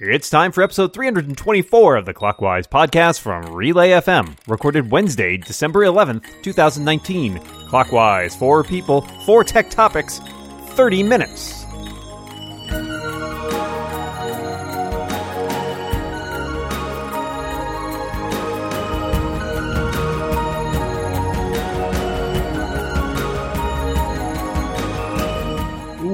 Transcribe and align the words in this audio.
It's 0.00 0.28
time 0.28 0.50
for 0.50 0.62
episode 0.62 0.92
324 0.92 1.96
of 1.96 2.04
the 2.04 2.12
Clockwise 2.12 2.66
podcast 2.66 3.20
from 3.20 3.44
Relay 3.54 3.90
FM, 3.90 4.36
recorded 4.48 4.90
Wednesday, 4.90 5.36
December 5.36 5.84
11th, 5.84 6.24
2019. 6.42 7.38
Clockwise, 7.68 8.34
four 8.34 8.64
people, 8.64 9.02
four 9.24 9.44
tech 9.44 9.70
topics, 9.70 10.18
30 10.70 11.04
minutes. 11.04 11.63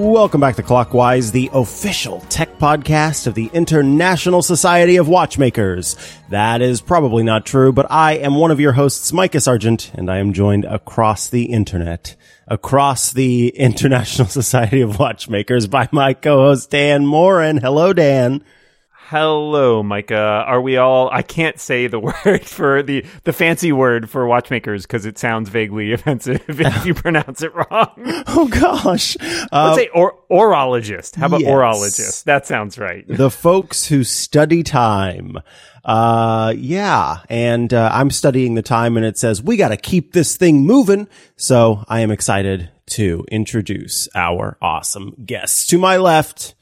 Welcome 0.00 0.40
back 0.40 0.56
to 0.56 0.62
Clockwise, 0.62 1.30
the 1.30 1.50
official 1.52 2.20
tech 2.30 2.56
podcast 2.56 3.26
of 3.26 3.34
the 3.34 3.50
International 3.52 4.40
Society 4.40 4.96
of 4.96 5.08
Watchmakers. 5.08 5.94
That 6.30 6.62
is 6.62 6.80
probably 6.80 7.22
not 7.22 7.44
true, 7.44 7.70
but 7.70 7.86
I 7.90 8.12
am 8.12 8.36
one 8.36 8.50
of 8.50 8.58
your 8.58 8.72
hosts, 8.72 9.12
Micah 9.12 9.42
Sargent, 9.42 9.92
and 9.92 10.10
I 10.10 10.16
am 10.16 10.32
joined 10.32 10.64
across 10.64 11.28
the 11.28 11.44
internet, 11.52 12.16
across 12.48 13.12
the 13.12 13.48
International 13.54 14.26
Society 14.26 14.80
of 14.80 14.98
Watchmakers 14.98 15.66
by 15.66 15.86
my 15.92 16.14
co-host 16.14 16.70
Dan 16.70 17.04
Moren. 17.04 17.58
Hello, 17.58 17.92
Dan. 17.92 18.42
Hello, 19.10 19.82
Micah. 19.82 20.44
Are 20.46 20.60
we 20.60 20.76
all? 20.76 21.10
I 21.10 21.22
can't 21.22 21.58
say 21.58 21.88
the 21.88 21.98
word 22.24 22.46
for 22.46 22.80
the 22.80 23.04
the 23.24 23.32
fancy 23.32 23.72
word 23.72 24.08
for 24.08 24.24
watchmakers 24.24 24.82
because 24.86 25.04
it 25.04 25.18
sounds 25.18 25.48
vaguely 25.48 25.92
offensive 25.94 26.40
if 26.46 26.86
you 26.86 26.94
pronounce 26.94 27.42
it 27.42 27.52
wrong. 27.52 27.88
Oh 28.28 28.46
gosh. 28.46 29.16
Let's 29.20 29.48
Uh, 29.50 29.74
say 29.74 29.88
or, 29.88 30.16
orologist. 30.30 31.16
How 31.16 31.26
about 31.26 31.40
yes. 31.40 31.50
orologist? 31.50 32.22
That 32.24 32.46
sounds 32.46 32.78
right. 32.78 33.04
the 33.08 33.30
folks 33.32 33.88
who 33.88 34.04
study 34.04 34.62
time. 34.62 35.38
Uh, 35.84 36.54
yeah. 36.56 37.18
And, 37.28 37.74
uh, 37.74 37.90
I'm 37.92 38.12
studying 38.12 38.54
the 38.54 38.62
time 38.62 38.96
and 38.96 39.04
it 39.04 39.18
says 39.18 39.42
we 39.42 39.56
got 39.56 39.70
to 39.70 39.76
keep 39.76 40.12
this 40.12 40.36
thing 40.36 40.64
moving. 40.64 41.08
So 41.34 41.84
I 41.88 42.00
am 42.00 42.12
excited 42.12 42.70
to 42.90 43.24
introduce 43.32 44.08
our 44.14 44.56
awesome 44.62 45.16
guests. 45.26 45.66
To 45.68 45.78
my 45.78 45.96
left 45.96 46.54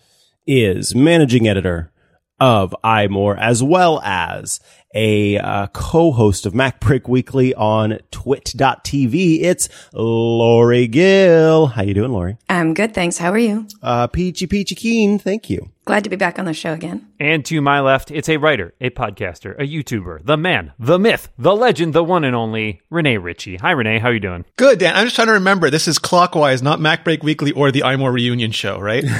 is 0.47 0.95
managing 0.95 1.47
editor 1.47 1.93
of 2.41 2.75
iMore 2.85 3.37
as 3.39 3.63
well 3.63 4.01
as 4.03 4.61
a 4.95 5.39
uh, 5.39 5.67
co-host 5.69 6.47
of 6.47 6.53
MacBreak 6.53 7.09
Weekly 7.09 7.55
on 7.55 7.99
twit.tv. 8.11 9.43
It's 9.43 9.69
Lory 9.93 10.87
Gil. 10.87 11.67
How 11.67 11.83
you 11.83 11.95
doing, 11.95 12.13
Lory? 12.13 12.39
I'm 12.49 12.75
good, 12.75 12.95
thanks. 12.95 13.19
How 13.19 13.31
are 13.31 13.39
you? 13.39 13.67
Uh, 13.83 14.07
peachy 14.07 14.47
peachy 14.47 14.75
keen. 14.75 15.19
Thank 15.19 15.51
you. 15.51 15.71
Glad 15.89 16.05
to 16.05 16.11
be 16.11 16.17
back 16.17 16.39
on 16.39 16.45
the 16.45 16.53
show 16.53 16.75
again. 16.75 17.09
And 17.19 17.43
to 17.47 17.63
my 17.63 17.81
left, 17.81 18.11
it's 18.11 18.29
a 18.29 18.37
writer, 18.37 18.75
a 18.79 18.91
podcaster, 18.91 19.59
a 19.59 19.67
YouTuber, 19.67 20.23
the 20.23 20.37
man, 20.37 20.75
the 20.79 20.99
myth, 20.99 21.31
the 21.39 21.57
legend, 21.57 21.95
the 21.95 22.05
one 22.05 22.25
and 22.25 22.37
only 22.37 22.83
Rene 22.91 23.17
Ritchie. 23.17 23.57
Hi, 23.57 23.71
Rene. 23.71 23.99
How 23.99 24.11
you 24.11 24.21
doing? 24.21 24.45
Good, 24.57 24.81
Dan. 24.81 24.95
I'm 24.95 25.07
just 25.07 25.17
trying 25.17 25.29
to 25.29 25.33
remember. 25.33 25.71
This 25.71 25.89
is 25.89 25.99
Clockwise, 25.99 26.63
not 26.63 26.79
Mac 26.79 27.05
Break 27.05 27.23
Weekly 27.23 27.53
or 27.53 27.71
the 27.73 27.81
iMore 27.81 28.13
reunion 28.13 28.51
show, 28.51 28.79
right? 28.79 29.03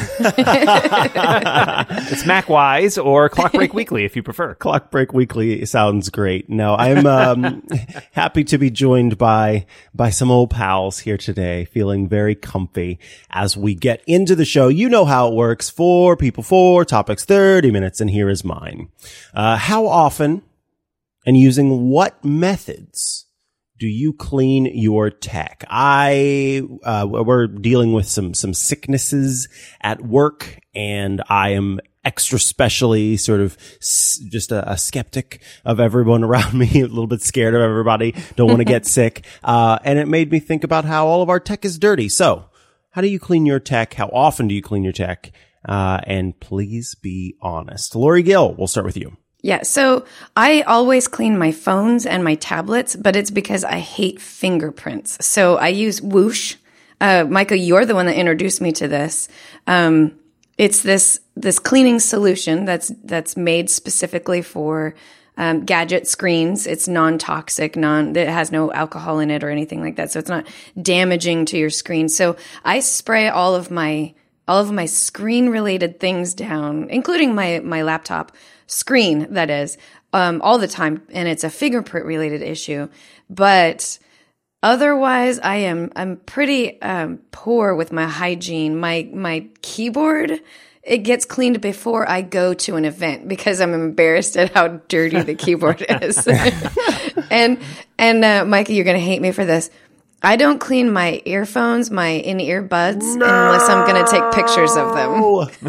It's 2.11 2.23
MacWise 2.25 3.03
or 3.03 3.29
Clockbreak 3.31 3.73
Weekly, 3.75 4.05
if 4.05 4.17
you 4.17 4.23
prefer. 4.23 4.55
Clock 4.55 4.91
Break 4.91 5.13
Sounds 5.65 6.11
great. 6.11 6.49
No, 6.49 6.75
I'm 6.75 7.07
um, 7.07 7.67
happy 8.13 8.45
to 8.45 8.59
be 8.59 8.71
joined 8.71 9.19
by 9.19 9.67
by 9.95 10.11
some 10.11 10.31
old 10.31 10.51
pals 10.51 11.01
here 11.01 11.17
today, 11.17 11.65
feeling 11.67 12.09
very 12.09 12.35
comfy 12.35 12.99
as 13.31 13.57
we 13.57 13.75
get 13.75 14.03
into 14.07 14.35
the 14.35 14.45
show. 14.45 14.69
You 14.69 14.89
know 14.89 15.05
how 15.05 15.29
it 15.29 15.35
works: 15.35 15.71
four 15.71 16.17
people, 16.17 16.43
four 16.43 16.85
topics, 16.85 17.25
thirty 17.25 17.71
minutes, 17.71 18.01
and 18.01 18.11
here 18.11 18.29
is 18.29 18.45
mine. 18.45 18.89
Uh, 19.35 19.57
how 19.57 19.87
often 19.87 20.43
and 21.27 21.37
using 21.37 21.89
what 21.89 22.25
methods? 22.25 23.27
do 23.79 23.87
you 23.87 24.13
clean 24.13 24.67
your 24.67 25.11
tech? 25.11 25.65
I 25.69 26.63
uh, 26.83 27.07
we're 27.09 27.47
dealing 27.47 27.93
with 27.93 28.09
some 28.09 28.35
some 28.35 28.53
sicknesses 28.53 29.49
at 29.81 30.05
work, 30.05 30.59
and 30.75 31.23
I 31.29 31.51
am 31.51 31.81
extra 32.09 32.39
specially 32.39 33.19
sort 33.19 33.41
of 33.41 33.59
s- 33.83 34.19
just 34.31 34.51
a, 34.51 34.73
a 34.73 34.79
skeptic 34.79 35.43
of 35.65 35.79
everyone 35.79 36.25
around 36.29 36.55
me, 36.55 36.81
a 36.81 36.87
little 36.87 37.07
bit 37.07 37.21
scared 37.21 37.55
of 37.55 37.61
everybody, 37.61 38.15
don't 38.37 38.49
want 38.49 38.61
to 38.61 38.65
get 38.65 38.87
sick, 38.99 39.25
uh, 39.45 39.79
and 39.85 39.99
it 39.99 40.09
made 40.09 40.33
me 40.33 40.41
think 40.41 40.65
about 40.65 40.85
how 40.87 41.07
all 41.07 41.21
of 41.21 41.29
our 41.29 41.39
tech 41.39 41.65
is 41.65 41.79
dirty. 41.79 42.09
So, 42.09 42.47
how 42.93 43.03
do 43.03 43.09
you 43.09 43.21
clean 43.21 43.45
your 43.45 43.61
tech? 43.61 43.95
How 43.95 44.09
often 44.09 44.49
do 44.49 44.55
you 44.55 44.63
clean 44.63 44.83
your 44.83 44.95
tech? 44.95 45.31
Uh, 45.69 46.01
and 46.05 46.39
please 46.41 46.95
be 46.95 47.37
honest. 47.43 47.95
Lory 47.95 48.23
Gil, 48.23 48.55
we'll 48.55 48.69
start 48.69 48.87
with 48.87 48.97
you. 48.97 49.17
Yeah, 49.43 49.63
so 49.63 50.05
I 50.37 50.63
always 50.63 51.07
clean 51.07 51.39
my 51.39 51.53
phones 51.53 52.07
and 52.07 52.25
my 52.25 52.37
tablets, 52.37 52.97
but 52.97 53.15
it's 53.15 53.31
because 53.31 53.65
I 53.65 53.79
hate 53.79 54.21
fingerprints. 54.21 55.25
So 55.25 55.57
I 55.57 55.69
use 55.69 56.01
Whoosh. 56.01 56.57
Uh, 57.01 57.25
Micah, 57.29 57.57
you're 57.57 57.85
the 57.85 57.95
one 57.95 58.07
that 58.07 58.17
introduced 58.17 58.61
me 58.61 58.73
to 58.73 58.89
this. 58.89 59.29
Um, 59.67 60.19
it's 60.59 60.83
this 60.83 61.21
this 61.37 61.59
cleaning 61.61 62.01
solution 62.01 62.65
that's 62.65 62.93
that's 63.05 63.37
made 63.37 63.71
specifically 63.71 64.43
for 64.43 64.95
um, 65.37 65.65
gadget 65.65 66.09
screens. 66.09 66.67
It's 66.67 66.89
non 66.89 67.17
toxic, 67.17 67.77
non 67.77 68.15
it 68.17 68.29
has 68.29 68.51
no 68.51 68.73
alcohol 68.73 69.21
in 69.21 69.31
it 69.31 69.45
or 69.45 69.51
anything 69.51 69.81
like 69.81 69.97
that, 69.97 70.11
so 70.11 70.19
it's 70.19 70.29
not 70.29 70.47
damaging 70.81 71.47
to 71.47 71.57
your 71.57 71.71
screen. 71.71 72.09
So 72.09 72.37
I 72.65 72.81
spray 72.81 73.29
all 73.29 73.55
of 73.55 73.71
my 73.71 74.15
all 74.49 74.61
of 74.61 74.73
my 74.73 74.87
screen 74.87 75.49
related 75.49 76.01
things 76.01 76.35
down, 76.35 76.91
including 76.91 77.35
my 77.35 77.61
my 77.61 77.83
laptop 77.83 78.33
screen, 78.67 79.27
that 79.31 79.49
is, 79.49 79.79
um, 80.13 80.43
all 80.43 80.59
the 80.59 80.69
time, 80.69 81.03
and 81.11 81.29
it's 81.29 81.45
a 81.45 81.51
fingerprint 81.51 82.05
related 82.05 82.43
issue. 82.43 82.89
But 83.31 83.99
otherwise, 84.63 85.39
I 85.39 85.57
am 85.57 85.93
I'm 85.97 86.17
pretty 86.17 86.81
um, 86.83 87.21
poor 87.31 87.75
with 87.75 87.93
my 87.93 88.07
hygiene. 88.07 88.79
My 88.79 89.09
my 89.13 89.47
keyboard 89.63 90.41
it 90.89 90.99
gets 90.99 91.27
cleaned 91.27 91.61
before 91.61 92.09
I 92.09 92.23
go 92.23 92.55
to 92.55 92.77
an 92.77 92.87
event 92.87 93.29
because 93.29 93.61
I'm 93.61 93.75
embarrassed 93.75 94.39
at 94.39 94.55
how 94.55 94.69
dirty 94.89 95.21
the 95.21 95.35
keyboard 95.35 95.85
is. 96.03 96.27
and 97.31 97.59
and 97.99 98.25
uh, 98.25 98.45
Mikey, 98.47 98.75
you're 98.75 98.87
gonna 98.87 98.99
hate 98.99 99.21
me 99.21 99.33
for 99.33 99.45
this. 99.45 99.71
I 100.21 100.35
don't 100.35 100.59
clean 100.59 100.93
my 100.93 101.23
earphones, 101.27 101.93
my 101.93 102.09
in-ear 102.09 102.63
buds, 102.63 103.07
unless 103.07 103.69
I'm 103.69 103.87
going 103.87 104.05
to 104.05 104.11
take 104.11 104.33
pictures 104.33 104.75
of 104.75 104.93
them. 104.93 105.23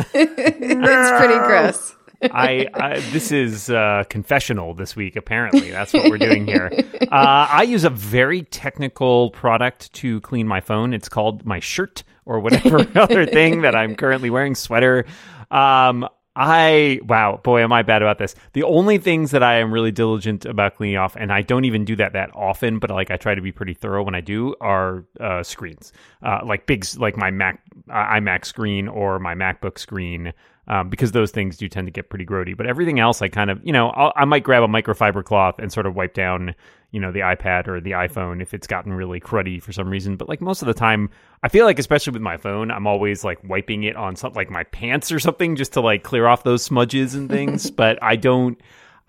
it's 0.15 1.19
pretty 1.19 1.37
gross. 1.45 1.95
I, 2.21 2.67
I 2.73 2.99
this 3.11 3.31
is 3.31 3.69
uh, 3.69 4.03
confessional 4.09 4.73
this 4.73 4.95
week. 4.95 5.15
Apparently, 5.15 5.71
that's 5.71 5.93
what 5.93 6.09
we're 6.09 6.17
doing 6.17 6.45
here. 6.45 6.71
Uh, 7.09 7.47
I 7.49 7.63
use 7.63 7.85
a 7.85 7.89
very 7.89 8.43
technical 8.43 9.31
product 9.31 9.91
to 9.93 10.21
clean 10.21 10.47
my 10.47 10.61
phone. 10.61 10.93
It's 10.93 11.09
called 11.09 11.43
my 11.43 11.59
shirt 11.59 12.03
or 12.23 12.39
whatever 12.39 12.85
other 12.95 13.25
thing 13.25 13.61
that 13.63 13.73
I'm 13.75 13.95
currently 13.95 14.29
wearing, 14.29 14.53
sweater. 14.53 15.05
Um, 15.49 16.07
I 16.35 17.01
wow, 17.03 17.37
boy, 17.43 17.63
am 17.63 17.73
I 17.73 17.81
bad 17.81 18.01
about 18.01 18.17
this. 18.17 18.33
The 18.53 18.63
only 18.63 18.97
things 18.97 19.31
that 19.31 19.43
I 19.43 19.59
am 19.59 19.73
really 19.73 19.91
diligent 19.91 20.45
about 20.45 20.75
cleaning 20.75 20.97
off, 20.97 21.17
and 21.17 21.33
I 21.33 21.41
don't 21.41 21.65
even 21.65 21.83
do 21.83 21.97
that 21.97 22.13
that 22.13 22.29
often, 22.33 22.79
but 22.79 22.89
like 22.91 23.11
I 23.11 23.17
try 23.17 23.35
to 23.35 23.41
be 23.41 23.51
pretty 23.51 23.73
thorough 23.73 24.03
when 24.03 24.15
I 24.15 24.21
do, 24.21 24.55
are 24.61 25.05
uh, 25.19 25.43
screens, 25.43 25.91
uh, 26.23 26.39
like 26.45 26.65
big, 26.65 26.85
like 26.97 27.17
my 27.17 27.31
Mac 27.31 27.61
uh, 27.89 27.93
iMac 27.93 28.45
screen 28.45 28.87
or 28.87 29.19
my 29.19 29.35
MacBook 29.35 29.77
screen 29.77 30.31
um, 30.69 30.89
because 30.89 31.11
those 31.11 31.31
things 31.31 31.57
do 31.57 31.67
tend 31.67 31.87
to 31.87 31.91
get 31.91 32.09
pretty 32.09 32.25
grody. 32.25 32.55
But 32.55 32.67
everything 32.67 32.99
else, 32.99 33.21
I 33.21 33.27
kind 33.27 33.49
of, 33.49 33.59
you 33.65 33.73
know, 33.73 33.89
I'll, 33.89 34.13
I 34.15 34.25
might 34.25 34.43
grab 34.43 34.61
a 34.61 34.67
microfiber 34.67 35.23
cloth 35.23 35.55
and 35.57 35.73
sort 35.73 35.87
of 35.87 35.95
wipe 35.95 36.13
down, 36.13 36.53
you 36.91 36.99
know, 36.99 37.11
the 37.11 37.21
iPad 37.21 37.67
or 37.67 37.81
the 37.81 37.91
iPhone 37.91 38.39
if 38.39 38.53
it's 38.53 38.67
gotten 38.67 38.93
really 38.93 39.19
cruddy 39.19 39.61
for 39.61 39.73
some 39.73 39.89
reason. 39.89 40.15
But 40.15 40.29
like 40.29 40.41
most 40.41 40.61
of 40.61 40.67
the 40.67 40.73
time, 40.75 41.09
I 41.41 41.49
feel 41.49 41.65
like, 41.65 41.79
especially 41.79 42.13
with 42.13 42.21
my 42.21 42.37
phone, 42.37 42.69
I'm 42.69 42.85
always 42.85 43.23
like 43.23 43.43
wiping 43.43 43.83
it 43.83 43.95
on 43.95 44.15
something 44.15 44.37
like 44.37 44.51
my 44.51 44.63
pants 44.65 45.11
or 45.11 45.19
something 45.19 45.55
just 45.55 45.73
to 45.73 45.81
like 45.81 46.03
clear 46.03 46.27
off 46.27 46.43
those 46.43 46.63
smudges 46.63 47.15
and 47.15 47.29
things. 47.29 47.71
but 47.79 48.01
I 48.03 48.15
don't. 48.15 48.61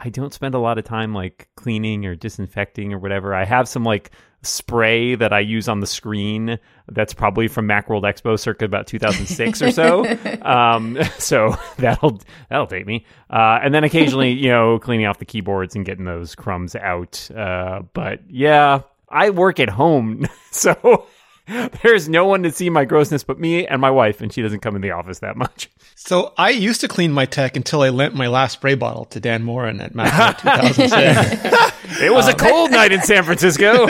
I 0.03 0.09
don't 0.09 0.33
spend 0.33 0.55
a 0.55 0.59
lot 0.59 0.79
of 0.79 0.85
time 0.85 1.13
like 1.13 1.51
cleaning 1.57 2.07
or 2.07 2.15
disinfecting 2.15 2.95
or 2.95 2.99
whatever. 2.99 3.35
I 3.35 3.45
have 3.45 3.69
some 3.69 3.85
like 3.85 4.11
spray 4.43 5.15
that 5.15 5.33
I 5.33 5.41
use 5.41 5.69
on 5.69 5.81
the 5.81 5.87
screen 5.87 6.59
that's 6.89 7.13
probably 7.15 7.47
from 7.49 7.67
Macworld 7.69 8.03
Expo 8.03 8.39
circa 8.39 8.65
about 8.65 8.87
2006 8.87 9.63
or 9.63 9.71
so. 9.71 10.05
Um, 10.43 10.99
so 11.19 11.55
that'll 11.79 12.21
that'll 12.49 12.67
take 12.67 12.87
me. 12.87 13.05
Uh, 13.29 13.59
and 13.63 13.75
then 13.75 13.85
occasionally, 13.85 14.31
you 14.31 14.49
know, 14.49 14.79
cleaning 14.79 15.07
off 15.07 15.19
the 15.19 15.25
keyboards 15.25 15.77
and 15.77 15.85
getting 15.85 16.05
those 16.05 16.35
crumbs 16.35 16.75
out. 16.75 17.31
Uh, 17.31 17.83
but 17.93 18.21
yeah, 18.29 18.83
I 19.09 19.31
work 19.31 19.61
at 19.61 19.69
home, 19.69 20.27
so 20.51 21.07
there's 21.83 22.09
no 22.09 22.27
one 22.27 22.43
to 22.43 22.53
see 22.53 22.71
my 22.71 22.85
grossness 22.85 23.25
but 23.25 23.39
me 23.39 23.67
and 23.67 23.81
my 23.81 23.91
wife, 23.91 24.21
and 24.21 24.33
she 24.33 24.43
doesn't 24.43 24.61
come 24.61 24.77
in 24.77 24.83
the 24.83 24.91
office 24.91 25.19
that 25.21 25.37
much. 25.37 25.71
so 25.95 26.33
I 26.37 26.51
used 26.51 26.81
to 26.83 26.89
clean 26.89 27.13
my 27.13 27.27
tech 27.27 27.57
until 27.57 27.83
I 27.83 27.89
lent 27.89 28.15
my 28.15 28.29
last 28.29 28.55
spray 28.55 28.75
bottle 28.75 29.07
to 29.07 29.21
Dan 29.21 29.43
Moren 29.43 29.81
at 29.81 29.95
Mac 29.95 30.39
2006. 30.43 32.03
It 32.03 32.13
was 32.13 32.29
a 32.29 32.35
cold 32.35 32.71
night 32.71 32.93
in 32.93 33.03
San 33.03 33.25
Francisco. 33.25 33.89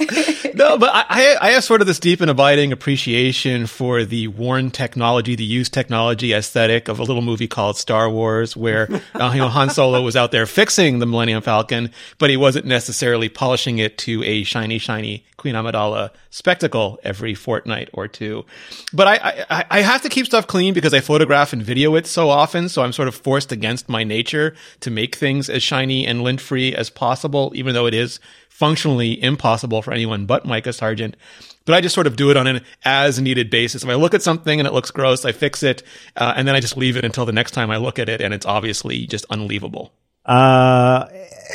no, 0.54 0.78
but 0.78 0.90
I, 0.92 1.36
I 1.40 1.50
have 1.52 1.64
sort 1.64 1.80
of 1.80 1.86
this 1.86 1.98
deep 1.98 2.20
and 2.20 2.30
abiding 2.30 2.72
appreciation 2.72 3.66
for 3.66 4.04
the 4.04 4.28
worn 4.28 4.70
technology, 4.70 5.34
the 5.34 5.44
used 5.44 5.72
technology 5.72 6.32
aesthetic 6.32 6.88
of 6.88 6.98
a 6.98 7.02
little 7.02 7.22
movie 7.22 7.48
called 7.48 7.76
Star 7.76 8.08
Wars, 8.08 8.56
where 8.56 8.88
uh, 9.14 9.30
you 9.32 9.38
know 9.38 9.48
Han 9.48 9.70
Solo 9.70 10.02
was 10.02 10.16
out 10.16 10.32
there 10.32 10.46
fixing 10.46 10.98
the 10.98 11.06
Millennium 11.06 11.42
Falcon, 11.42 11.90
but 12.18 12.30
he 12.30 12.36
wasn't 12.36 12.66
necessarily 12.66 13.28
polishing 13.28 13.78
it 13.78 13.98
to 13.98 14.22
a 14.24 14.42
shiny, 14.44 14.78
shiny 14.78 15.24
Queen 15.36 15.54
Amidala 15.54 16.10
spectacle 16.28 16.98
every 17.02 17.34
fortnight 17.34 17.88
or 17.94 18.06
two. 18.06 18.44
But 18.92 19.08
I, 19.08 19.44
I, 19.50 19.64
I 19.70 19.80
have 19.80 20.02
to 20.02 20.10
keep 20.10 20.26
stuff 20.26 20.46
clean 20.46 20.74
because 20.74 20.92
I 20.92 21.00
photograph 21.00 21.54
and 21.54 21.62
video 21.62 21.94
it 21.94 22.06
so 22.06 22.28
often, 22.28 22.68
so 22.68 22.82
I'm 22.82 22.92
sort 22.92 23.08
of 23.08 23.14
forced 23.14 23.50
against 23.50 23.88
my 23.88 24.04
nature 24.04 24.54
to 24.80 24.90
make 24.90 25.16
things 25.16 25.48
as 25.48 25.62
shiny 25.62 26.06
and 26.06 26.22
lint 26.22 26.42
free 26.42 26.74
as 26.74 26.90
possible, 26.90 27.52
even 27.54 27.72
though 27.74 27.86
it 27.86 27.94
is 27.94 28.20
functionally 28.60 29.20
impossible 29.22 29.80
for 29.80 29.90
anyone 29.90 30.26
but 30.26 30.44
Micah 30.44 30.74
Sargent. 30.74 31.16
But 31.64 31.74
I 31.74 31.80
just 31.80 31.94
sort 31.94 32.06
of 32.06 32.14
do 32.14 32.30
it 32.30 32.36
on 32.36 32.46
an 32.46 32.60
as 32.84 33.18
needed 33.18 33.48
basis. 33.48 33.82
If 33.82 33.88
I 33.88 33.94
look 33.94 34.12
at 34.12 34.20
something 34.20 34.60
and 34.60 34.66
it 34.66 34.74
looks 34.74 34.90
gross, 34.90 35.24
I 35.24 35.32
fix 35.32 35.62
it, 35.62 35.82
uh, 36.14 36.34
and 36.36 36.46
then 36.46 36.54
I 36.54 36.60
just 36.60 36.76
leave 36.76 36.98
it 36.98 37.04
until 37.04 37.24
the 37.24 37.32
next 37.32 37.52
time 37.52 37.70
I 37.70 37.78
look 37.78 37.98
at 37.98 38.10
it, 38.10 38.20
and 38.20 38.34
it's 38.34 38.44
obviously 38.44 39.06
just 39.06 39.26
unleavable. 39.30 39.92
Uh, 40.30 41.08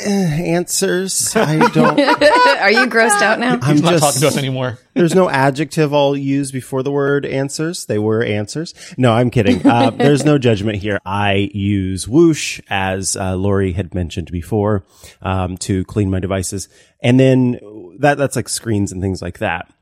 answers. 0.04 1.34
I 1.34 1.56
don't. 1.70 1.98
Are 2.60 2.70
you 2.70 2.86
grossed 2.88 3.22
out 3.22 3.40
now? 3.40 3.58
I'm 3.62 3.72
He's 3.72 3.82
not 3.82 3.92
just, 3.92 4.04
talking 4.04 4.20
to 4.20 4.28
us 4.28 4.36
anymore. 4.36 4.78
There's 4.94 5.14
no 5.14 5.30
adjective 5.30 5.94
I'll 5.94 6.14
use 6.14 6.52
before 6.52 6.82
the 6.82 6.90
word 6.90 7.24
answers. 7.24 7.86
They 7.86 7.98
were 7.98 8.22
answers. 8.22 8.74
No, 8.98 9.14
I'm 9.14 9.30
kidding. 9.30 9.66
Uh, 9.66 9.90
there's 9.96 10.24
no 10.24 10.36
judgment 10.36 10.78
here. 10.78 10.98
I 11.06 11.50
use 11.54 12.06
Whoosh, 12.06 12.60
as 12.68 13.16
uh, 13.16 13.36
Lory 13.36 13.72
had 13.72 13.94
mentioned 13.94 14.30
before, 14.30 14.84
um, 15.22 15.56
to 15.58 15.84
clean 15.84 16.10
my 16.10 16.20
devices, 16.20 16.68
and 17.00 17.18
then 17.18 17.58
that 17.98 18.18
that's 18.18 18.36
like 18.36 18.48
screens 18.48 18.92
and 18.92 19.00
things 19.02 19.22
like 19.22 19.38
that. 19.38 19.72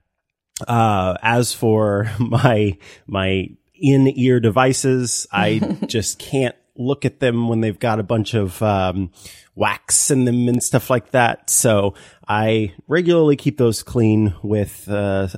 Uh, 0.68 1.16
as 1.20 1.52
for 1.52 2.10
my 2.20 2.78
my 3.06 3.48
in 3.74 4.06
ear 4.16 4.38
devices, 4.38 5.26
I 5.32 5.78
just 5.86 6.18
can't 6.20 6.54
look 6.76 7.04
at 7.04 7.20
them 7.20 7.48
when 7.48 7.60
they've 7.60 7.78
got 7.78 8.00
a 8.00 8.04
bunch 8.04 8.34
of 8.34 8.60
um, 8.62 9.10
wax 9.54 10.10
in 10.10 10.24
them 10.24 10.48
and 10.48 10.62
stuff 10.62 10.90
like 10.90 11.12
that. 11.12 11.50
So 11.50 11.94
I 12.26 12.74
regularly 12.88 13.36
keep 13.36 13.58
those 13.58 13.82
clean 13.82 14.34
with 14.42 14.88
uh, 14.88 15.28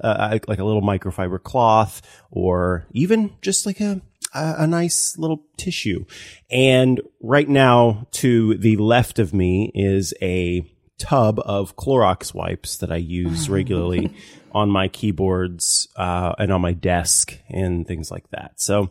like 0.49 0.59
a 0.59 0.65
little 0.65 0.83
microfiber 0.83 1.43
cloth 1.43 2.03
or 2.31 2.87
even 2.93 3.35
just 3.43 3.67
like 3.67 3.81
a 3.81 4.01
a 4.35 4.67
nice 4.67 5.17
little 5.17 5.45
tissue. 5.57 6.05
And 6.51 7.01
right 7.23 7.49
now, 7.49 8.07
to 8.13 8.55
the 8.59 8.77
left 8.77 9.19
of 9.19 9.33
me 9.33 9.73
is 9.75 10.13
a 10.21 10.71
tub 10.99 11.41
of 11.45 11.77
Clorox 11.77 12.35
wipes 12.35 12.79
that 12.79 12.91
I 12.91 12.97
use 12.97 13.49
regularly 13.49 14.15
on 14.53 14.71
my 14.71 14.89
keyboards 14.89 15.89
uh, 15.97 16.35
and 16.39 16.53
on 16.53 16.61
my 16.61 16.73
desk 16.73 17.39
and 17.49 17.87
things 17.87 18.11
like 18.11 18.29
that. 18.31 18.61
So, 18.61 18.91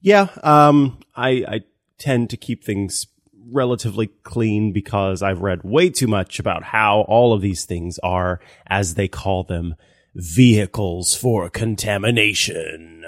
yeah, 0.00 0.28
um, 0.42 0.98
I, 1.14 1.44
I 1.48 1.60
tend 1.98 2.30
to 2.30 2.36
keep 2.36 2.64
things 2.64 3.06
relatively 3.50 4.08
clean 4.22 4.72
because 4.72 5.22
I've 5.22 5.40
read 5.40 5.62
way 5.64 5.90
too 5.90 6.06
much 6.06 6.38
about 6.38 6.62
how 6.62 7.00
all 7.08 7.32
of 7.32 7.40
these 7.40 7.64
things 7.64 7.98
are, 8.00 8.40
as 8.66 8.94
they 8.94 9.08
call 9.08 9.44
them, 9.44 9.74
vehicles 10.14 11.14
for 11.14 11.48
contamination. 11.48 13.04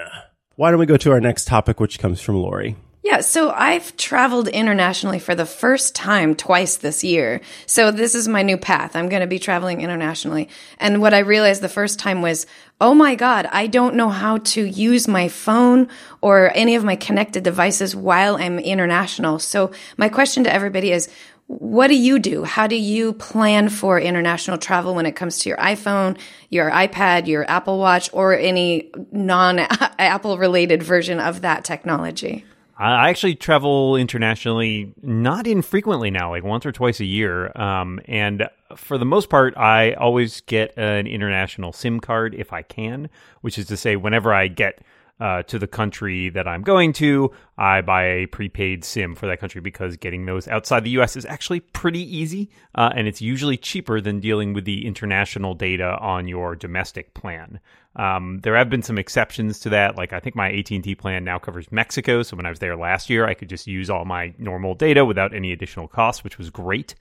Why 0.55 0.71
don't 0.71 0.79
we 0.79 0.85
go 0.85 0.97
to 0.97 1.11
our 1.11 1.21
next 1.21 1.45
topic, 1.45 1.79
which 1.79 1.99
comes 1.99 2.21
from 2.21 2.35
Lory? 2.35 2.75
Yeah, 3.03 3.21
so 3.21 3.49
I've 3.49 3.97
traveled 3.97 4.47
internationally 4.47 5.17
for 5.17 5.33
the 5.33 5.45
first 5.45 5.95
time 5.95 6.35
twice 6.35 6.77
this 6.77 7.03
year. 7.03 7.41
So 7.65 7.89
this 7.89 8.13
is 8.13 8.27
my 8.27 8.43
new 8.43 8.57
path. 8.57 8.95
I'm 8.95 9.09
going 9.09 9.21
to 9.21 9.27
be 9.27 9.39
traveling 9.39 9.81
internationally. 9.81 10.49
And 10.77 11.01
what 11.01 11.15
I 11.15 11.19
realized 11.19 11.63
the 11.63 11.69
first 11.69 11.97
time 11.97 12.21
was, 12.21 12.45
oh 12.79 12.93
my 12.93 13.15
God, 13.15 13.47
I 13.51 13.65
don't 13.65 13.95
know 13.95 14.09
how 14.09 14.37
to 14.37 14.63
use 14.63 15.07
my 15.07 15.29
phone 15.29 15.87
or 16.21 16.51
any 16.53 16.75
of 16.75 16.83
my 16.83 16.95
connected 16.95 17.43
devices 17.43 17.95
while 17.95 18.35
I'm 18.35 18.59
international. 18.59 19.39
So 19.39 19.71
my 19.97 20.07
question 20.07 20.43
to 20.43 20.53
everybody 20.53 20.91
is, 20.91 21.09
what 21.47 21.87
do 21.87 21.95
you 21.95 22.19
do? 22.19 22.43
How 22.43 22.67
do 22.67 22.75
you 22.75 23.13
plan 23.13 23.69
for 23.69 23.99
international 23.99 24.59
travel 24.59 24.93
when 24.93 25.07
it 25.07 25.13
comes 25.13 25.39
to 25.39 25.49
your 25.49 25.57
iPhone, 25.57 26.19
your 26.49 26.69
iPad, 26.69 27.25
your 27.25 27.49
Apple 27.49 27.79
Watch, 27.79 28.11
or 28.13 28.37
any 28.37 28.91
non 29.11 29.57
Apple 29.59 30.37
related 30.37 30.83
version 30.83 31.19
of 31.19 31.41
that 31.41 31.65
technology? 31.65 32.45
I 32.77 33.09
actually 33.09 33.35
travel 33.35 33.95
internationally 33.95 34.93
not 35.01 35.45
infrequently 35.45 36.09
now, 36.09 36.31
like 36.31 36.43
once 36.43 36.65
or 36.65 36.71
twice 36.71 36.99
a 36.99 37.05
year. 37.05 37.51
Um, 37.55 37.99
and 38.05 38.49
for 38.75 38.97
the 38.97 39.05
most 39.05 39.29
part, 39.29 39.55
I 39.57 39.93
always 39.93 40.41
get 40.41 40.73
an 40.77 41.05
international 41.05 41.73
SIM 41.73 41.99
card 41.99 42.33
if 42.33 42.53
I 42.53 42.63
can, 42.63 43.09
which 43.41 43.57
is 43.57 43.67
to 43.67 43.77
say, 43.77 43.95
whenever 43.95 44.33
I 44.33 44.47
get 44.47 44.81
uh, 45.21 45.43
to 45.43 45.59
the 45.59 45.67
country 45.67 46.29
that 46.29 46.47
I'm 46.47 46.63
going 46.63 46.93
to, 46.93 47.31
I 47.55 47.81
buy 47.81 48.05
a 48.05 48.25
prepaid 48.25 48.83
SIM 48.83 49.13
for 49.13 49.27
that 49.27 49.39
country 49.39 49.61
because 49.61 49.95
getting 49.95 50.25
those 50.25 50.47
outside 50.47 50.83
the 50.83 50.89
US 51.01 51.15
is 51.15 51.25
actually 51.25 51.59
pretty 51.59 52.01
easy. 52.01 52.49
Uh, 52.73 52.91
and 52.95 53.07
it's 53.07 53.21
usually 53.21 53.55
cheaper 53.55 54.01
than 54.01 54.19
dealing 54.19 54.53
with 54.53 54.65
the 54.65 54.87
international 54.87 55.53
data 55.53 55.97
on 55.99 56.27
your 56.27 56.55
domestic 56.55 57.13
plan. 57.13 57.59
Um, 57.95 58.39
there 58.43 58.55
have 58.55 58.69
been 58.69 58.83
some 58.83 58.97
exceptions 58.97 59.59
to 59.61 59.69
that. 59.69 59.97
Like 59.97 60.13
I 60.13 60.19
think 60.19 60.35
my 60.35 60.51
AT&T 60.51 60.95
plan 60.95 61.23
now 61.23 61.39
covers 61.39 61.71
Mexico. 61.71 62.23
So 62.23 62.37
when 62.37 62.45
I 62.45 62.49
was 62.49 62.59
there 62.59 62.75
last 62.75 63.09
year, 63.09 63.27
I 63.27 63.33
could 63.33 63.49
just 63.49 63.67
use 63.67 63.89
all 63.89 64.05
my 64.05 64.33
normal 64.37 64.75
data 64.75 65.03
without 65.03 65.33
any 65.33 65.51
additional 65.51 65.87
costs, 65.87 66.23
which 66.23 66.37
was 66.37 66.49
great. 66.49 66.95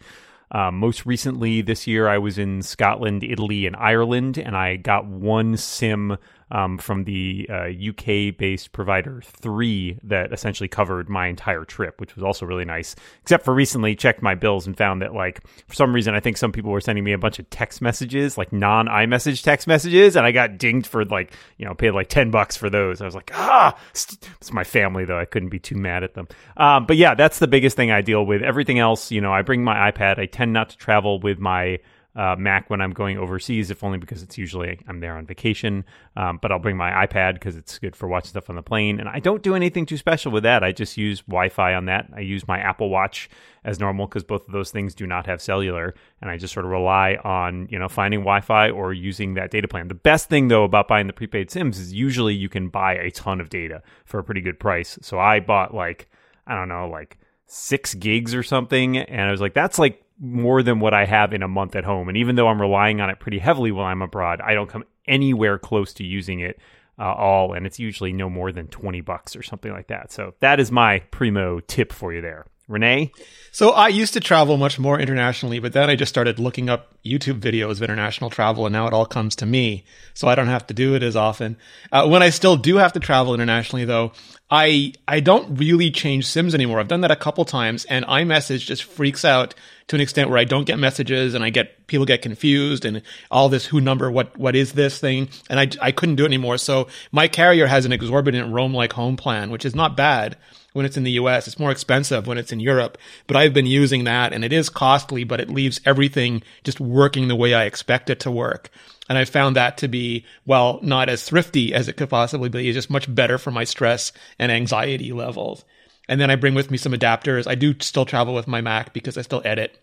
Um, 0.53 0.79
most 0.79 1.07
recently 1.07 1.63
this 1.63 1.87
year, 1.87 2.09
I 2.09 2.19
was 2.19 2.37
in 2.37 2.63
Scotland, 2.63 3.23
Italy, 3.23 3.67
and 3.67 3.77
Ireland, 3.77 4.37
and 4.37 4.57
I 4.57 4.77
got 4.77 5.07
one 5.07 5.57
SIM 5.57 6.17
um, 6.51 6.79
from 6.79 7.05
the 7.05 7.49
uh, 7.51 7.69
UK 7.69 8.37
based 8.37 8.73
provider 8.73 9.23
three 9.25 9.99
that 10.03 10.33
essentially 10.33 10.69
covered 10.69 11.09
my 11.09 11.29
entire 11.29 11.65
trip, 11.65 12.01
which 12.01 12.15
was 12.15 12.25
also 12.25 12.47
really 12.47 12.65
nice. 12.65 12.97
Except 13.23 13.45
for 13.45 13.55
recently, 13.55 13.95
checked 13.95 14.23
my 14.23 14.35
bills 14.35 14.67
and 14.67 14.77
found 14.77 15.03
that, 15.03 15.15
like, 15.15 15.41
for 15.69 15.75
some 15.75 15.95
reason, 15.95 16.15
I 16.15 16.21
think 16.21 16.37
some 16.37 16.53
people 16.53 16.71
were 16.71 16.81
sending 16.81 17.05
me 17.05 17.13
a 17.13 17.19
bunch 17.19 17.39
of 17.39 17.49
text 17.51 17.81
messages, 17.81 18.37
like 18.37 18.53
non 18.53 18.87
iMessage 18.87 19.43
text 19.43 19.67
messages, 19.67 20.17
and 20.17 20.27
I 20.27 20.33
got 20.33 20.59
dinged 20.59 20.87
for, 20.87 21.05
like, 21.05 21.33
you 21.57 21.65
know, 21.65 21.75
paid 21.75 21.93
like 21.93 22.09
10 22.09 22.31
bucks 22.31 22.57
for 22.57 22.69
those. 22.69 23.01
I 23.01 23.05
was 23.05 23.15
like, 23.15 23.31
ah, 23.35 23.79
it's 23.93 24.53
my 24.53 24.65
family, 24.65 25.05
though. 25.05 25.19
I 25.19 25.25
couldn't 25.25 25.51
be 25.51 25.61
too 25.61 25.77
mad 25.77 26.03
at 26.03 26.15
them. 26.15 26.29
Um, 26.57 26.87
but 26.87 26.97
yeah, 26.97 27.15
that's 27.15 27.39
the 27.39 27.49
biggest 27.49 27.77
thing 27.77 27.91
I 27.91 28.01
deal 28.01 28.25
with. 28.25 28.43
Everything 28.43 28.79
else, 28.79 29.11
you 29.11 29.21
know, 29.21 29.33
I 29.33 29.43
bring 29.43 29.63
my 29.63 29.91
iPad. 29.91 30.19
I 30.19 30.27
tend 30.27 30.53
not 30.53 30.71
to 30.71 30.77
travel 30.77 31.21
with 31.21 31.39
my 31.39 31.79
uh, 32.17 32.35
Mac 32.37 32.69
when 32.69 32.81
I'm 32.81 32.91
going 32.91 33.19
overseas, 33.19 33.71
if 33.71 33.85
only 33.85 33.99
because 33.99 34.23
it's 34.23 34.37
usually 34.37 34.79
I'm 34.89 35.01
there 35.01 35.17
on 35.17 35.27
vacation. 35.27 35.85
Um, 36.17 36.39
but 36.43 36.51
I'll 36.51 36.59
bring 36.59 36.77
my 36.77 37.07
iPad 37.07 37.35
because 37.35 37.57
it's 37.57 37.79
good 37.79 37.95
for 37.95 38.09
watching 38.09 38.31
stuff 38.31 38.51
on 38.51 38.57
the 38.57 38.63
plane. 38.63 38.99
And 38.99 39.09
I 39.09 39.21
don't 39.21 39.43
do 39.43 39.55
anything 39.55 39.87
too 39.87 39.97
special 39.97 40.33
with 40.33 40.43
that. 40.43 40.65
I 40.65 40.73
just 40.73 40.97
use 40.97 41.21
Wi 41.23 41.49
Fi 41.49 41.75
on 41.75 41.85
that. 41.87 42.09
I 42.15 42.21
use 42.21 42.49
my 42.49 42.59
Apple 42.59 42.89
Watch 42.89 43.31
as 43.63 43.79
normal 43.79 44.07
because 44.07 44.25
both 44.25 44.47
of 44.47 44.53
those 44.53 44.71
things 44.71 44.95
do 44.95 45.07
not 45.07 45.27
have 45.27 45.41
cellular. 45.41 45.95
And 46.21 46.31
I 46.31 46.37
just 46.37 46.53
sort 46.53 46.67
of 46.67 46.73
rely 46.73 47.17
on, 47.23 47.69
you 47.71 47.79
know, 47.79 47.89
finding 47.89 48.21
Wi 48.21 48.41
Fi 48.41 48.71
or 48.71 48.93
using 48.93 49.35
that 49.35 49.51
data 49.51 49.69
plan. 49.69 49.89
The 49.89 49.95
best 49.95 50.29
thing, 50.29 50.49
though, 50.49 50.65
about 50.65 50.89
buying 50.89 51.07
the 51.07 51.13
prepaid 51.13 51.51
SIMs 51.51 51.79
is 51.79 51.93
usually 51.93 52.35
you 52.35 52.49
can 52.49 52.69
buy 52.69 52.95
a 52.95 53.11
ton 53.11 53.41
of 53.41 53.51
data 53.51 53.83
for 54.05 54.19
a 54.19 54.25
pretty 54.25 54.41
good 54.41 54.59
price. 54.59 54.99
So 55.03 55.19
I 55.19 55.41
bought 55.41 55.75
like, 55.75 56.11
I 56.47 56.57
don't 56.57 56.69
know, 56.69 56.89
like 56.89 57.19
six 57.47 57.95
gigs 57.95 58.35
or 58.35 58.43
something. 58.43 58.99
And 58.99 59.23
I 59.23 59.31
was 59.31 59.41
like, 59.41 59.55
that's 59.55 59.79
like 59.79 60.03
more 60.21 60.63
than 60.63 60.81
what 60.81 60.93
I 60.93 61.07
have 61.07 61.33
in 61.33 61.43
a 61.43 61.49
month 61.49 61.75
at 61.75 61.85
home. 61.85 62.09
And 62.09 62.17
even 62.19 62.37
though 62.37 62.49
I'm 62.49 62.61
relying 62.61 63.01
on 63.01 63.09
it 63.09 63.19
pretty 63.19 63.39
heavily 63.39 63.73
while 63.73 63.87
I'm 63.87 64.03
abroad, 64.03 64.41
I 64.43 64.53
don't 64.55 64.69
come 64.69 64.85
anywhere 65.09 65.59
close 65.59 65.95
to 65.95 66.05
using 66.05 66.41
it 66.41 66.61
uh, 66.99 67.15
all. 67.15 67.55
And 67.55 67.67
it's 67.67 67.79
usually 67.79 68.13
no 68.13 68.29
more 68.29 68.53
than 68.53 68.67
20 68.69 69.01
bucks 69.01 69.35
or 69.35 69.43
something 69.43 69.73
like 69.73 69.89
that. 69.89 70.13
So 70.13 70.35
that 70.41 70.61
is 70.61 70.71
my 70.71 71.01
primo 71.11 71.61
tip 71.61 71.93
for 71.93 72.13
you 72.13 72.21
there. 72.21 72.47
Rene? 72.69 73.11
So 73.51 73.71
I 73.71 73.89
used 73.89 74.13
to 74.13 74.21
travel 74.21 74.57
much 74.57 74.79
more 74.79 75.01
internationally, 75.01 75.59
but 75.59 75.73
then 75.73 75.91
I 75.91 75.97
just 75.97 76.11
started 76.11 76.39
looking 76.39 76.69
up 76.69 76.95
YouTube 77.05 77.41
videos 77.41 77.73
of 77.73 77.83
international 77.83 78.31
travel, 78.31 78.67
and 78.67 78.73
now 78.73 78.87
it 78.87 78.93
all 78.93 79.07
comes 79.07 79.35
to 79.37 79.47
me. 79.47 79.85
So 80.13 80.29
I 80.29 80.35
don't 80.35 80.49
have 80.49 80.67
to 80.67 80.75
do 80.75 80.95
it 80.95 81.03
as 81.03 81.17
often. 81.17 81.57
Uh, 81.91 82.07
when 82.07 82.23
I 82.23 82.31
still 82.31 82.57
do 82.57 82.77
have 82.77 82.93
to 82.93 83.01
travel 83.01 83.33
internationally, 83.33 83.85
though, 83.85 84.13
I 84.51 84.93
I 85.09 85.21
don't 85.21 85.57
really 85.57 85.91
change 85.91 86.27
SIMs 86.27 86.55
anymore. 86.55 86.81
I've 86.81 86.89
done 86.89 87.01
that 87.01 87.11
a 87.11 87.17
couple 87.17 87.45
times, 87.45 87.85
and 87.87 88.05
iMessage 88.05 88.67
just 88.67 88.85
freaks 88.85 89.25
out 89.25 89.55
to 89.89 89.97
an 89.97 90.03
extent 90.03 90.29
where 90.29 90.39
I 90.39 90.45
don't 90.45 90.67
get 90.67 90.79
messages, 90.79 91.35
and 91.35 91.43
I 91.43 91.51
get 91.51 91.87
people 91.87 92.05
get 92.05 92.21
confused, 92.21 92.85
and 92.85 93.03
all 93.31 93.49
this 93.49 93.67
who 93.67 93.81
number, 93.81 94.11
what 94.11 94.37
what 94.37 94.55
is 94.55 94.73
this 94.73 94.99
thing, 94.99 95.29
and 95.49 95.59
I 95.59 95.69
I 95.81 95.93
couldn't 95.93 96.17
do 96.17 96.25
it 96.25 96.29
anymore. 96.29 96.59
So 96.59 96.89
my 97.13 97.29
carrier 97.29 97.67
has 97.67 97.87
an 97.87 97.93
exorbitant 97.93 98.53
roam 98.53 98.75
like 98.75 98.93
home 98.93 99.17
plan, 99.17 99.51
which 99.51 99.65
is 99.65 99.75
not 99.75 99.97
bad 99.97 100.37
when 100.73 100.87
it's 100.87 100.97
in 100.97 101.05
the 101.05 101.13
US. 101.13 101.47
It's 101.47 101.59
more 101.59 101.71
expensive 101.71 102.27
when 102.27 102.39
it's 102.39 102.53
in 102.53 102.61
Europe, 102.61 102.99
but 103.27 103.37
I've 103.37 103.55
been 103.55 103.67
using 103.67 104.05
that 104.05 104.33
and 104.33 104.45
it 104.45 104.53
is 104.53 104.69
costly, 104.69 105.25
but 105.25 105.41
it 105.41 105.51
leaves 105.51 105.81
everything 105.85 106.43
just 106.65 106.81
working 106.91 107.29
the 107.29 107.37
way 107.37 107.55
I 107.55 107.65
expect 107.65 108.11
it 108.11 108.21
to 108.21 108.31
work. 108.31 108.71
And 109.09 109.19
I 109.19 109.25
found 109.25 109.57
that 109.57 109.79
to 109.79 109.89
be, 109.89 110.25
well, 110.47 110.79
not 110.83 111.09
as 111.09 111.25
thrifty 111.25 111.75
as 111.75 111.89
it 111.89 111.97
could 111.97 112.11
possibly 112.11 112.49
be. 112.49 112.69
It's 112.69 112.77
just 112.77 112.91
much 112.91 113.13
better 113.13 113.39
for 113.39 113.51
my 113.51 113.65
stress 113.65 114.13
and 114.39 114.53
anxiety 114.53 115.13
levels. 115.13 115.65
And 116.09 116.21
then 116.21 116.31
I 116.31 116.37
bring 116.37 116.55
with 116.55 116.71
me 116.71 116.79
some 116.79 116.93
adapters. 116.93 117.47
I 117.47 117.55
do 117.55 117.75
still 117.81 118.05
travel 118.05 118.35
with 118.35 118.47
my 118.47 118.61
Mac 118.61 118.93
because 118.93 119.17
I 119.19 119.23
still 119.23 119.43
edit 119.45 119.79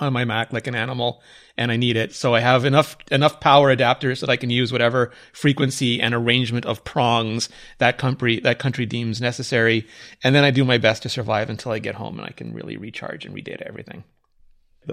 on 0.00 0.12
my 0.12 0.24
Mac 0.24 0.52
like 0.52 0.66
an 0.66 0.74
animal 0.74 1.22
and 1.56 1.72
I 1.72 1.76
need 1.76 1.96
it. 1.96 2.14
So 2.14 2.34
I 2.34 2.40
have 2.40 2.64
enough 2.64 2.96
enough 3.10 3.40
power 3.40 3.74
adapters 3.74 4.20
that 4.20 4.30
I 4.30 4.36
can 4.36 4.50
use 4.50 4.72
whatever 4.72 5.12
frequency 5.32 6.00
and 6.00 6.14
arrangement 6.14 6.66
of 6.66 6.84
prongs 6.84 7.48
that 7.78 7.98
country 7.98 8.40
that 8.40 8.58
country 8.58 8.86
deems 8.86 9.20
necessary. 9.20 9.86
And 10.22 10.34
then 10.34 10.44
I 10.44 10.50
do 10.50 10.64
my 10.64 10.78
best 10.78 11.02
to 11.02 11.08
survive 11.08 11.50
until 11.50 11.72
I 11.72 11.78
get 11.78 11.96
home 11.96 12.18
and 12.18 12.26
I 12.28 12.32
can 12.32 12.54
really 12.54 12.76
recharge 12.76 13.24
and 13.24 13.34
redata 13.34 13.62
everything. 13.62 14.04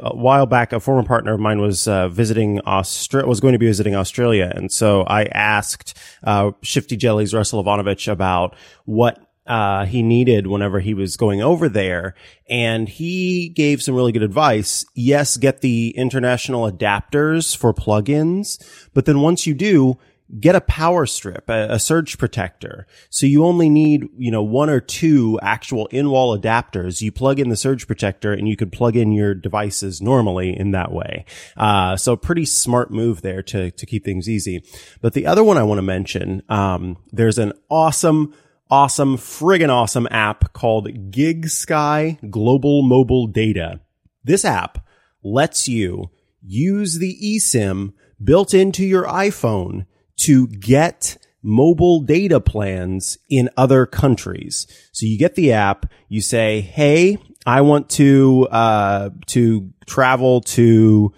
A 0.01 0.15
while 0.15 0.45
back, 0.45 0.73
a 0.73 0.79
former 0.79 1.03
partner 1.03 1.33
of 1.33 1.39
mine 1.39 1.61
was 1.61 1.87
uh, 1.87 2.09
visiting 2.09 2.59
Australia, 2.61 3.27
was 3.27 3.39
going 3.39 3.53
to 3.53 3.59
be 3.59 3.67
visiting 3.67 3.95
Australia. 3.95 4.51
And 4.53 4.71
so 4.71 5.03
I 5.03 5.23
asked 5.25 5.97
uh, 6.23 6.51
Shifty 6.61 6.97
Jelly's 6.97 7.33
Russell 7.33 7.63
Ivanovic 7.63 8.11
about 8.11 8.55
what 8.83 9.19
uh, 9.47 9.85
he 9.85 10.01
needed 10.01 10.47
whenever 10.47 10.79
he 10.79 10.93
was 10.93 11.17
going 11.17 11.41
over 11.41 11.69
there. 11.69 12.15
And 12.49 12.89
he 12.89 13.49
gave 13.49 13.81
some 13.81 13.95
really 13.95 14.11
good 14.11 14.23
advice. 14.23 14.85
Yes, 14.95 15.37
get 15.37 15.61
the 15.61 15.93
international 15.95 16.69
adapters 16.69 17.55
for 17.55 17.73
plugins, 17.73 18.61
but 18.93 19.05
then 19.05 19.21
once 19.21 19.45
you 19.47 19.53
do, 19.53 19.97
get 20.39 20.55
a 20.55 20.61
power 20.61 21.05
strip, 21.05 21.49
a, 21.49 21.67
a, 21.73 21.79
surge 21.79 22.17
protector. 22.17 22.87
So 23.09 23.27
you 23.27 23.45
only 23.45 23.69
need, 23.69 24.07
you 24.17 24.31
know, 24.31 24.41
one 24.41 24.69
or 24.69 24.79
two 24.79 25.39
actual 25.41 25.85
in-wall 25.87 26.37
adapters. 26.37 27.01
You 27.01 27.11
plug 27.11 27.39
in 27.39 27.49
the 27.49 27.55
surge 27.55 27.85
protector 27.85 28.33
and 28.33 28.47
you 28.47 28.57
could 28.57 28.71
plug 28.71 28.95
in 28.95 29.11
your 29.11 29.35
devices 29.35 30.01
normally 30.01 30.57
in 30.57 30.71
that 30.71 30.91
way. 30.91 31.25
Uh, 31.55 31.95
so 31.95 32.15
pretty 32.15 32.45
smart 32.45 32.89
move 32.89 33.21
there 33.21 33.43
to, 33.43 33.69
to 33.71 33.85
keep 33.85 34.03
things 34.03 34.27
easy. 34.27 34.63
But 34.99 35.13
the 35.13 35.27
other 35.27 35.43
one 35.43 35.57
I 35.57 35.63
want 35.63 35.77
to 35.77 35.83
mention, 35.83 36.41
um, 36.49 36.97
there's 37.11 37.37
an 37.37 37.53
awesome 37.69 38.33
awesome, 38.69 39.15
friggin' 39.15 39.69
awesome 39.69 40.07
app 40.09 40.51
called 40.53 40.87
GigSky 40.87 42.29
Global 42.31 42.81
Mobile 42.81 43.27
Data. 43.27 43.79
This 44.23 44.43
app 44.43 44.83
lets 45.23 45.67
you 45.67 46.09
use 46.41 46.97
the 46.97 47.15
eSIM 47.21 47.93
built 48.23 48.55
into 48.55 48.83
your 48.83 49.05
iPhone 49.05 49.85
to 50.17 50.47
get 50.47 51.17
mobile 51.45 52.01
data 52.01 52.39
plans 52.39 53.17
in 53.29 53.49
other 53.55 53.85
countries. 53.85 54.67
So 54.91 55.05
you 55.05 55.17
get 55.17 55.35
the 55.35 55.53
app, 55.53 55.85
you 56.09 56.21
say, 56.21 56.61
Hey, 56.61 57.19
I 57.45 57.61
want 57.61 57.89
to, 57.91 58.47
uh, 58.49 59.11
to 59.27 59.69
travel 59.85 60.41
to, 60.41 61.13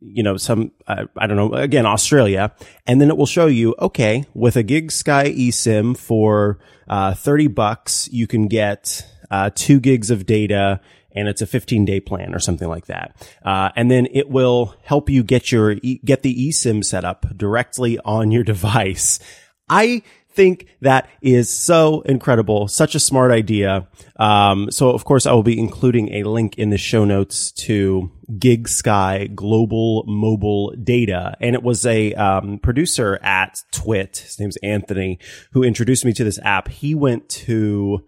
you 0.00 0.22
know, 0.22 0.36
some, 0.36 0.70
uh, 0.86 1.06
I 1.16 1.26
don't 1.26 1.36
know, 1.36 1.52
again, 1.54 1.86
Australia. 1.86 2.54
And 2.86 3.00
then 3.00 3.10
it 3.10 3.16
will 3.16 3.26
show 3.26 3.46
you, 3.46 3.74
okay, 3.80 4.24
with 4.34 4.56
a 4.56 4.62
GigSky 4.62 5.36
eSIM 5.48 5.96
for, 5.96 6.60
uh, 6.88 7.14
30 7.14 7.48
bucks, 7.48 8.08
you 8.12 8.28
can 8.28 8.46
get, 8.46 9.04
uh, 9.30 9.50
two 9.54 9.80
gigs 9.80 10.10
of 10.10 10.26
data 10.26 10.80
and 11.14 11.28
it's 11.28 11.42
a 11.42 11.46
15 11.46 11.84
day 11.84 12.00
plan 12.00 12.34
or 12.34 12.38
something 12.38 12.68
like 12.68 12.86
that. 12.86 13.14
Uh, 13.44 13.70
and 13.76 13.90
then 13.90 14.06
it 14.12 14.28
will 14.28 14.74
help 14.84 15.10
you 15.10 15.22
get 15.22 15.52
your, 15.52 15.74
get 16.04 16.22
the 16.22 16.48
eSIM 16.48 16.84
set 16.84 17.04
up 17.04 17.26
directly 17.36 17.98
on 18.04 18.30
your 18.30 18.44
device. 18.44 19.18
I 19.68 20.02
think 20.34 20.66
that 20.80 21.08
is 21.20 21.50
so 21.50 22.00
incredible. 22.02 22.68
Such 22.68 22.94
a 22.94 23.00
smart 23.00 23.30
idea. 23.30 23.88
Um, 24.16 24.70
so 24.70 24.90
of 24.90 25.04
course 25.04 25.26
I 25.26 25.32
will 25.32 25.42
be 25.42 25.58
including 25.58 26.12
a 26.14 26.22
link 26.24 26.58
in 26.58 26.70
the 26.70 26.78
show 26.78 27.04
notes 27.04 27.52
to 27.52 28.10
GigSky 28.38 29.34
Global 29.34 30.04
Mobile 30.06 30.74
Data. 30.82 31.36
And 31.40 31.54
it 31.54 31.62
was 31.62 31.84
a, 31.86 32.14
um, 32.14 32.58
producer 32.58 33.18
at 33.22 33.62
Twit. 33.72 34.18
His 34.18 34.40
name's 34.40 34.56
Anthony 34.58 35.18
who 35.52 35.62
introduced 35.62 36.04
me 36.04 36.12
to 36.14 36.24
this 36.24 36.38
app. 36.42 36.68
He 36.68 36.94
went 36.94 37.28
to, 37.30 38.04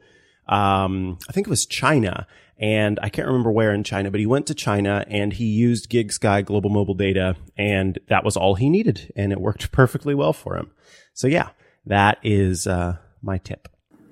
um, 0.48 1.18
I 1.28 1.32
think 1.32 1.46
it 1.46 1.50
was 1.50 1.66
China 1.66 2.26
and 2.58 2.98
I 3.02 3.08
can't 3.08 3.26
remember 3.26 3.50
where 3.50 3.72
in 3.72 3.84
China, 3.84 4.10
but 4.10 4.20
he 4.20 4.26
went 4.26 4.46
to 4.46 4.54
China 4.54 5.04
and 5.08 5.32
he 5.32 5.46
used 5.46 5.90
GigSky 5.90 6.44
Global 6.44 6.70
Mobile 6.70 6.94
Data 6.94 7.36
and 7.56 7.98
that 8.08 8.24
was 8.24 8.36
all 8.36 8.54
he 8.54 8.70
needed 8.70 9.12
and 9.16 9.32
it 9.32 9.40
worked 9.40 9.72
perfectly 9.72 10.14
well 10.14 10.32
for 10.32 10.56
him. 10.56 10.70
So 11.12 11.26
yeah, 11.26 11.50
that 11.86 12.18
is 12.22 12.66
uh, 12.66 12.96
my 13.22 13.38
tip. 13.38 13.68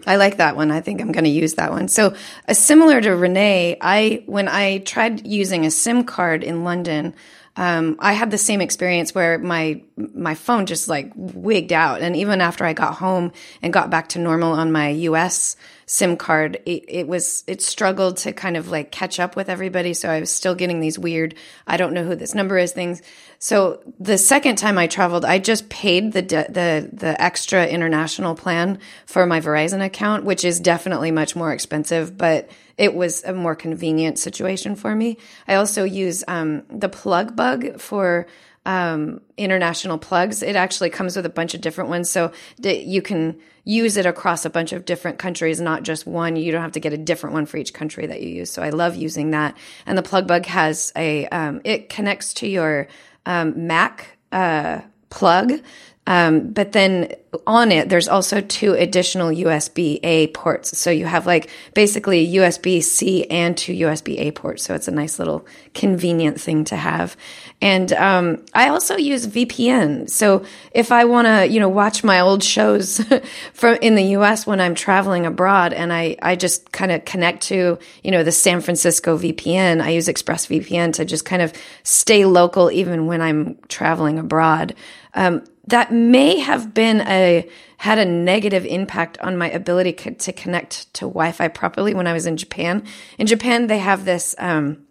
I 0.07 0.17
like 0.17 0.39
that 0.39 0.57
one. 0.57 0.71
I 0.71 0.81
think 0.81 1.01
I'm 1.01 1.13
going 1.13 1.25
to 1.25 1.31
use 1.31 1.55
that 1.55 1.71
one. 1.71 1.87
So, 1.87 2.17
uh, 2.49 2.55
similar 2.55 3.01
to 3.01 3.15
Rene, 3.15 3.77
I 3.81 4.25
when 4.27 4.49
I 4.49 4.79
tried 4.79 5.25
using 5.27 5.65
a 5.65 5.71
SIM 5.71 6.03
card 6.03 6.43
in 6.43 6.65
London, 6.65 7.15
um, 7.57 7.97
I 8.01 8.15
had 8.15 8.31
the 8.31 8.39
same 8.39 8.61
experience 8.61 9.15
where 9.15 9.39
my 9.39 9.83
my 9.97 10.35
phone 10.35 10.67
just 10.67 10.89
like 10.89 11.13
wigged 11.15 11.73
out, 11.73 12.01
and 12.01 12.17
even 12.17 12.41
after 12.41 12.65
I 12.65 12.73
got 12.73 12.95
home 12.95 13.33
and 13.61 13.73
got 13.73 13.91
back 13.91 14.09
to 14.11 14.19
normal 14.19 14.53
on 14.53 14.73
my 14.73 14.89
U.S. 14.89 15.57
SIM 15.87 16.17
card, 16.17 16.59
it, 16.65 16.85
it, 16.89 17.09
was 17.09 17.45
it 17.47 17.61
struggled 17.61 18.17
to 18.19 18.33
kind 18.33 18.57
of 18.57 18.69
like 18.69 18.91
catch 18.91 19.21
up 19.21 19.37
with 19.37 19.51
everybody. 19.51 19.93
So 19.93 20.09
I 20.09 20.21
was 20.21 20.31
still 20.31 20.55
getting 20.55 20.81
these 20.81 20.99
weird, 20.99 21.35
I 21.67 21.77
don't 21.77 21.93
know 21.93 22.05
who 22.05 22.15
this 22.15 22.35
number 22.35 22.57
is 22.57 22.73
things. 22.73 23.03
So 23.39 23.81
the 24.01 24.17
second 24.17 24.57
time 24.57 24.79
I 24.79 24.87
traveled, 24.87 25.25
I 25.25 25.39
just 25.39 25.69
paid 25.69 26.13
the 26.13 26.23
the 26.23 26.89
the 26.93 27.21
extra 27.21 27.67
international 27.67 28.35
plan 28.35 28.79
for 29.05 29.27
my 29.27 29.41
Verizon 29.41 29.85
account, 29.85 30.25
which 30.25 30.45
is 30.45 30.61
definitely 30.61 31.11
much 31.11 31.37
more 31.37 31.53
expensive, 31.53 32.17
but 32.17 32.49
it 32.79 32.95
was 32.95 33.23
a 33.25 33.33
more 33.33 33.55
convenient 33.55 34.19
situation 34.19 34.77
for 34.77 34.95
me. 34.95 35.19
I 35.47 35.57
also 35.57 35.85
use 35.85 36.25
um, 36.27 36.63
the 36.71 36.89
Plugbug 36.89 37.81
for 37.81 38.27
um, 38.65 39.21
international 39.37 39.99
plugs. 39.99 40.43
It 40.43 40.57
actually 40.57 40.91
comes 40.91 41.17
with 41.17 41.27
a 41.27 41.31
bunch 41.31 41.55
of 41.55 41.61
different 41.61 41.91
ones, 41.91 42.09
so 42.09 42.33
you 42.59 43.03
can 43.03 43.39
use 43.65 43.97
it 43.97 44.07
across 44.07 44.45
a 44.45 44.51
bunch 44.51 44.73
of 44.73 44.85
different 44.85 45.19
countries, 45.19 45.61
not 45.61 45.83
just 45.83 46.07
one. 46.07 46.37
You 46.37 46.53
don't 46.53 46.63
have 46.63 46.73
to 46.73 46.81
get 46.81 46.93
a 46.93 46.99
different 46.99 47.35
one 47.35 47.47
for 47.47 47.57
each 47.57 47.73
country 47.73 48.07
that 48.07 48.21
you 48.23 48.29
use. 48.29 48.51
So 48.51 48.63
I 48.63 48.71
love 48.71 48.97
using 48.97 49.31
that. 49.31 49.57
And 49.87 49.97
the 49.97 50.03
PlugBug 50.03 50.47
has 50.47 50.93
a 50.97 51.27
um, 51.29 51.61
it 51.65 51.89
connects 51.89 52.35
to 52.35 52.49
your 52.49 52.89
um, 53.27 53.67
Mac 53.67 54.19
uh, 54.33 54.81
plug 55.11 55.61
um, 56.07 56.51
but 56.51 56.73
then 56.73 57.15
on 57.47 57.71
it, 57.71 57.89
there's 57.89 58.09
also 58.09 58.41
two 58.41 58.73
additional 58.73 59.31
USB 59.31 60.01
A 60.03 60.27
ports. 60.29 60.77
So 60.77 60.91
you 60.91 61.07
have 61.07 61.27
like 61.27 61.49
basically 61.75 62.27
USB 62.35 62.83
C 62.83 63.25
and 63.27 63.57
two 63.57 63.73
USB 63.73 64.19
A 64.19 64.33
ports. 64.33 64.65
So 64.65 64.75
it's 64.75 64.89
a 64.89 64.93
nice 64.93 65.21
little 65.21 65.47
convenient 65.75 66.41
thing 66.41 66.65
to 66.65 66.77
have. 66.77 67.17
And 67.61 67.93
um, 67.93 68.45
I 68.53 68.69
also 68.69 68.97
use 68.97 69.29
VPN. 69.29 70.11
So 70.11 70.45
if 70.73 70.91
I 70.91 71.05
want 71.05 71.27
to, 71.27 71.47
you 71.47 71.61
know, 71.61 71.69
watch 71.69 72.03
my 72.03 72.19
old 72.19 72.43
shows 72.43 73.01
from 73.55 73.77
in 73.81 73.95
the 73.95 74.17
US 74.17 74.45
when 74.45 74.61
I'm 74.61 74.75
traveling 74.75 75.25
abroad 75.25 75.73
and 75.73 75.93
I, 75.93 76.17
I 76.21 76.35
just 76.35 76.73
kind 76.73 76.91
of 76.91 77.05
connect 77.05 77.45
to, 77.45 77.79
you 78.03 78.11
know, 78.11 78.25
the 78.25 78.33
San 78.33 78.61
Francisco 78.61 79.17
VPN, 79.17 79.81
I 79.81 79.91
use 79.91 80.09
ExpressVPN 80.09 80.95
to 80.95 81.05
just 81.05 81.25
kind 81.25 81.43
of 81.43 81.53
stay 81.85 82.25
local 82.25 82.73
even 82.73 83.07
when 83.07 83.23
I'm 83.23 83.57
traveling 83.69 84.19
abroad. 84.19 84.75
Um, 85.15 85.45
that 85.67 85.93
may 85.93 86.39
have 86.39 86.75
been 86.75 87.01
a 87.03 87.49
had 87.79 87.99
a 87.99 88.05
negative 88.05 88.65
impact 88.65 89.19
on 89.19 89.37
my 89.37 89.51
ability 89.51 89.93
co- 89.93 90.11
to 90.11 90.33
connect 90.33 90.93
to 90.95 91.05
Wi-Fi 91.05 91.49
properly 91.49 91.95
when 91.95 92.07
I 92.07 92.13
was 92.13 92.27
in 92.27 92.37
Japan. 92.37 92.85
In 93.19 93.27
Japan, 93.27 93.67
they 93.67 93.79
have 93.79 94.05
this. 94.05 94.35
Um, 94.39 94.87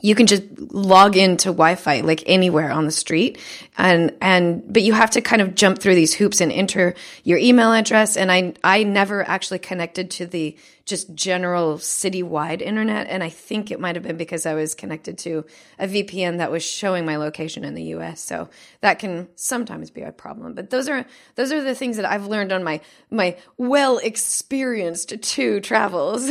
you 0.00 0.14
can 0.14 0.26
just 0.26 0.42
log 0.58 1.16
into 1.16 1.48
Wi-Fi 1.48 2.00
like 2.00 2.22
anywhere 2.26 2.70
on 2.70 2.84
the 2.84 2.92
street, 2.92 3.38
and 3.76 4.14
and 4.20 4.72
but 4.72 4.82
you 4.82 4.92
have 4.92 5.10
to 5.10 5.20
kind 5.20 5.42
of 5.42 5.54
jump 5.54 5.78
through 5.78 5.94
these 5.94 6.14
hoops 6.14 6.40
and 6.40 6.52
enter 6.52 6.94
your 7.24 7.38
email 7.38 7.72
address. 7.72 8.16
And 8.16 8.30
I 8.30 8.54
I 8.62 8.84
never 8.84 9.26
actually 9.26 9.58
connected 9.58 10.10
to 10.12 10.26
the 10.26 10.56
just 10.88 11.14
general 11.14 11.76
citywide 11.76 12.62
internet. 12.62 13.06
And 13.08 13.22
I 13.22 13.28
think 13.28 13.70
it 13.70 13.78
might 13.78 13.94
have 13.94 14.02
been 14.02 14.16
because 14.16 14.46
I 14.46 14.54
was 14.54 14.74
connected 14.74 15.18
to 15.18 15.44
a 15.78 15.86
VPN 15.86 16.38
that 16.38 16.50
was 16.50 16.64
showing 16.64 17.04
my 17.04 17.16
location 17.16 17.62
in 17.62 17.74
the 17.74 17.82
US. 17.94 18.20
So 18.22 18.48
that 18.80 18.98
can 18.98 19.28
sometimes 19.36 19.90
be 19.90 20.00
a 20.00 20.10
problem. 20.10 20.54
But 20.54 20.70
those 20.70 20.88
are 20.88 21.04
those 21.34 21.52
are 21.52 21.62
the 21.62 21.74
things 21.74 21.96
that 21.96 22.06
I've 22.06 22.26
learned 22.26 22.52
on 22.52 22.64
my 22.64 22.80
my 23.10 23.36
well 23.58 23.98
experienced 23.98 25.20
two 25.22 25.60
travels. 25.60 26.30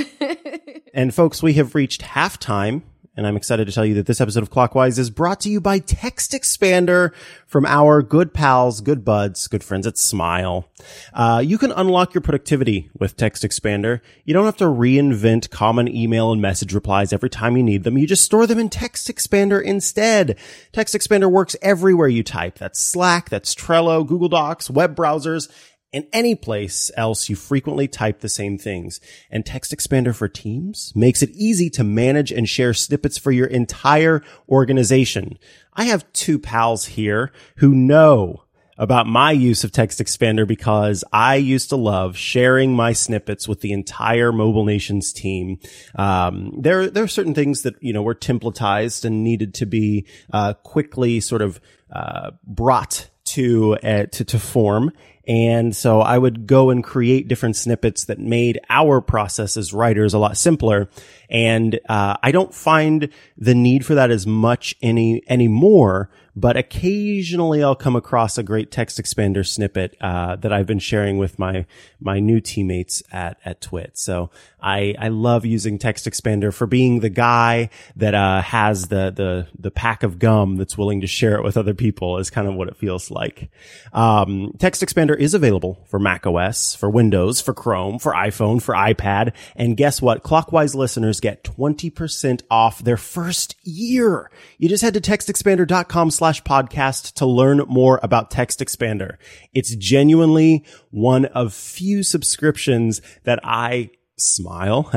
and 0.94 1.14
folks, 1.14 1.44
we 1.44 1.54
have 1.54 1.76
reached 1.76 2.02
halftime 2.02 2.82
and 3.18 3.26
I'm 3.26 3.36
excited 3.36 3.66
to 3.66 3.74
tell 3.74 3.86
you 3.86 3.96
that 3.96 4.06
this 4.06 4.22
episode 4.22 4.44
of 4.44 4.52
Clockwise 4.52 5.00
is 5.00 5.10
brought 5.10 5.40
to 5.42 5.50
you 5.50 5.60
by 5.60 5.80
Text 5.80 6.34
Expander 6.34 7.14
from 7.48 7.66
our 7.66 8.04
good 8.04 8.32
pals, 8.32 8.80
good 8.80 9.04
buds, 9.04 9.48
good 9.48 9.64
friends 9.64 9.88
at 9.88 9.98
Smile. 9.98 10.70
Uh, 11.14 11.42
you 11.44 11.58
can 11.58 11.72
unlock 11.72 12.14
your 12.14 12.22
productivity 12.22 12.92
with 12.98 13.18
Text 13.18 13.42
Expander. 13.42 14.02
You 14.24 14.36
don't 14.36 14.46
have 14.46 14.58
to 14.58 14.66
reinvent 14.66 15.50
common 15.50 15.88
email 15.88 16.32
and 16.32 16.40
message 16.40 16.76
replies 16.76 17.12
every 17.12 17.32
time 17.32 17.58
you 17.58 17.64
need 17.64 17.84
them. 17.84 17.98
You 17.98 18.06
just 18.06 18.24
store 18.24 18.46
them 18.46 18.60
in 18.60 18.70
Text 18.70 19.08
Expander 19.08 19.62
instead. 19.64 20.38
Text 20.72 20.94
Expander 20.94 21.32
works 21.32 21.56
everywhere 21.64 22.08
you 22.08 22.22
type. 22.22 22.60
That's 22.60 22.80
Slack, 22.80 23.30
that's 23.30 23.56
Trello, 23.56 24.06
Google 24.06 24.30
Docs, 24.30 24.70
web 24.70 24.96
browsers, 24.96 25.50
and 25.94 26.06
any 26.12 26.36
place 26.36 26.91
else 26.98 27.29
you 27.29 27.36
frequently 27.36 27.88
type 27.88 28.20
the 28.20 28.29
same 28.29 28.58
things. 28.58 29.00
And 29.32 29.46
Text 29.46 29.72
Expander 29.72 30.15
for 30.15 30.27
Teams 30.27 30.91
makes 30.96 31.22
it 31.22 31.29
easy 31.32 31.70
to 31.72 31.84
manage 31.84 32.32
and 32.32 32.48
share 32.48 32.74
snippets 32.74 33.17
for 33.17 33.32
your 33.32 33.48
entire 33.48 34.22
organization. 34.50 35.38
I 35.74 35.86
have 35.86 36.12
two 36.13 36.39
pals 36.39 36.86
here 36.86 37.32
who 37.58 37.74
know 37.74 38.44
about 38.77 39.08
my 39.08 39.32
use 39.32 39.63
of 39.63 39.72
Text 39.72 40.00
Expander 40.00 40.48
because 40.48 41.03
I 41.12 41.36
used 41.36 41.70
to 41.70 41.75
love 41.75 42.15
sharing 42.15 42.75
my 42.75 42.94
snippets 42.94 43.48
with 43.48 43.62
the 43.62 43.72
entire 43.72 44.32
Mobile 44.32 44.65
Nations 44.65 45.12
team. 45.12 45.58
Um, 45.96 46.53
there, 46.60 46.89
there 46.89 47.03
are 47.03 47.08
certain 47.08 47.34
things 47.34 47.63
that, 47.63 47.82
you 47.82 47.91
know, 47.91 48.03
were 48.03 48.13
templatized 48.13 49.03
and 49.03 49.24
needed 49.24 49.56
to 49.56 49.65
be, 49.65 50.06
uh, 50.32 50.53
quickly 50.53 51.20
sort 51.20 51.41
of, 51.41 51.60
uh, 51.91 52.32
brought 52.44 53.10
to, 53.25 53.77
uh, 53.84 54.06
to, 54.12 54.24
to 54.25 54.39
form. 54.39 54.91
And 55.28 55.76
so 55.76 56.00
I 56.02 56.18
would 56.18 56.48
go 56.48 56.70
and 56.70 56.84
create 56.84 57.28
different 57.28 57.56
snippets 57.56 58.06
that 58.06 58.20
made 58.20 58.60
our 58.70 59.02
process 59.02 59.58
as 59.58 59.74
writers 59.74 60.14
a 60.14 60.20
lot 60.20 60.38
simpler. 60.38 60.90
And, 61.30 61.80
uh, 61.90 62.16
I 62.24 62.32
don't 62.32 62.54
find 62.54 63.10
the 63.38 63.56
need 63.56 63.86
for 63.86 63.96
that 63.96 64.10
as 64.10 64.26
much 64.26 64.76
any, 64.82 65.22
anymore 65.28 66.10
but 66.38 66.56
occasionally 66.56 67.63
I'll 67.63 67.75
come 67.75 67.96
across 67.96 68.38
a 68.38 68.44
great 68.44 68.70
text 68.70 69.01
expander 69.01 69.46
snippet 69.46 69.98
uh, 70.00 70.36
that 70.36 70.53
I've 70.53 70.67
been 70.67 70.77
sharing 70.77 71.17
with 71.17 71.39
my 71.39 71.65
my 72.00 72.20
new 72.20 72.39
teammates 72.39 73.01
at 73.12 73.39
at 73.44 73.60
Twit. 73.60 73.98
So 73.98 74.29
I 74.62 74.94
I 75.00 75.08
love 75.08 75.46
using 75.46 75.79
text 75.79 76.06
expander 76.06 76.53
for 76.53 76.67
being 76.67 77.00
the 77.00 77.10
guy 77.10 77.72
that 77.96 78.13
uh, 78.13 78.44
has 78.44 78.88
the 78.89 79.12
the 79.12 79.48
the 79.58 79.72
pack 79.72 80.03
of 80.03 80.20
gum 80.20 80.58
that's 80.58 80.77
willing 80.77 81.01
to 81.01 81.08
share 81.08 81.38
it 81.38 81.44
with 81.44 81.58
other 81.58 81.74
people 81.74 82.20
is 82.20 82.29
kind 82.29 82.48
of 82.48 82.53
what 82.53 82.67
it 82.67 82.77
feels 82.77 83.10
like. 83.10 83.50
Um, 83.91 84.53
text 84.60 84.84
expander 84.84 85.17
is 85.17 85.34
available 85.34 85.84
for 85.88 85.98
Mac 85.98 86.27
OS, 86.27 86.75
for 86.75 86.88
Windows, 86.88 87.41
for 87.41 87.56
Chrome, 87.56 87.98
for 87.98 88.13
iPhone, 88.13 88.62
for 88.62 88.75
iPad, 88.75 89.34
and 89.56 89.75
guess 89.75 90.03
what? 90.03 90.22
Clockwise 90.22 90.75
listeners 90.75 91.20
get 91.20 91.44
twenty 91.44 91.89
percent 91.89 92.44
off 92.51 92.84
their 92.84 92.98
first 92.98 93.56
year. 93.63 94.29
You 94.60 94.70
just 94.70 94.84
head 94.84 94.94
to 94.94 95.01
textexpander.com 95.01 96.12
slash 96.12 96.27
slash 96.28 96.44
podcast 96.44 97.14
to 97.14 97.26
learn 97.26 97.60
more 97.70 98.02
about 98.04 98.30
Text 98.30 98.60
Expander. 98.60 99.16
It's 99.54 99.74
genuinely 99.78 100.66
one 100.92 101.24
of 101.24 101.54
few 101.54 102.04
subscriptions 102.04 103.02
that 103.24 103.40
I 103.46 103.92
smile? 104.18 104.92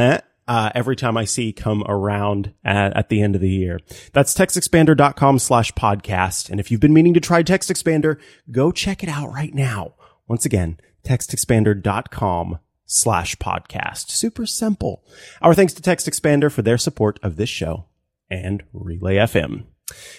Uh, 0.49 0.71
every 0.75 0.97
time 0.97 1.17
I 1.17 1.27
see 1.27 1.53
come 1.53 1.85
around 1.87 2.53
at, 2.65 2.97
at, 2.97 3.09
the 3.11 3.23
end 3.23 3.37
of 3.37 3.41
the 3.41 3.49
year. 3.49 3.79
That's 4.13 4.35
textexpander.com 4.35 5.39
slash 5.39 5.71
podcast. 5.75 6.51
And 6.51 6.59
if 6.59 6.73
you've 6.73 6.81
been 6.81 6.93
meaning 6.93 7.15
to 7.15 7.21
try 7.21 7.45
Text 7.45 7.71
Expander, 7.71 8.19
go 8.51 8.73
check 8.73 9.05
it 9.05 9.09
out 9.09 9.33
right 9.33 9.55
now. 9.55 9.95
Once 10.27 10.45
again, 10.45 10.81
textexpander.com 11.05 12.59
slash 12.87 13.37
podcast. 13.37 14.11
Super 14.11 14.47
simple. 14.47 15.05
Our 15.41 15.55
thanks 15.55 15.75
to 15.75 15.83
Text 15.83 16.09
Expander 16.09 16.51
for 16.51 16.63
their 16.63 16.79
support 16.79 17.21
of 17.23 17.37
this 17.37 17.49
show 17.49 17.85
and 18.29 18.65
Relay 18.73 19.17
FM. 19.17 19.67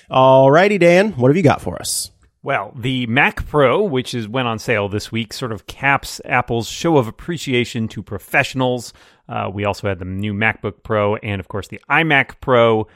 Alrighty, 0.10 0.80
Dan, 0.80 1.12
what 1.14 1.30
have 1.30 1.38
you 1.38 1.44
got 1.44 1.62
for 1.62 1.80
us? 1.80 2.12
Well, 2.44 2.74
the 2.76 3.06
Mac 3.06 3.46
Pro, 3.48 3.84
which 3.84 4.16
is 4.16 4.28
went 4.28 4.48
on 4.48 4.58
sale 4.58 4.90
this 4.90 5.12
week, 5.12 5.32
sort 5.32 5.52
of 5.52 5.68
caps 5.68 6.20
Apple's 6.26 6.68
show 6.68 6.98
of 6.98 7.08
appreciation 7.08 7.88
to 7.90 8.02
professionals. 8.02 8.94
Uh, 9.30 9.50
we 9.54 9.64
also 9.64 9.88
had 9.88 10.00
the 10.00 10.06
new 10.06 10.34
MacBook 10.34 10.82
Pro 10.84 11.18
and, 11.18 11.40
of 11.40 11.48
course, 11.48 11.68
the 11.68 11.80
iMac 11.90 12.42
Pro. 12.42 12.88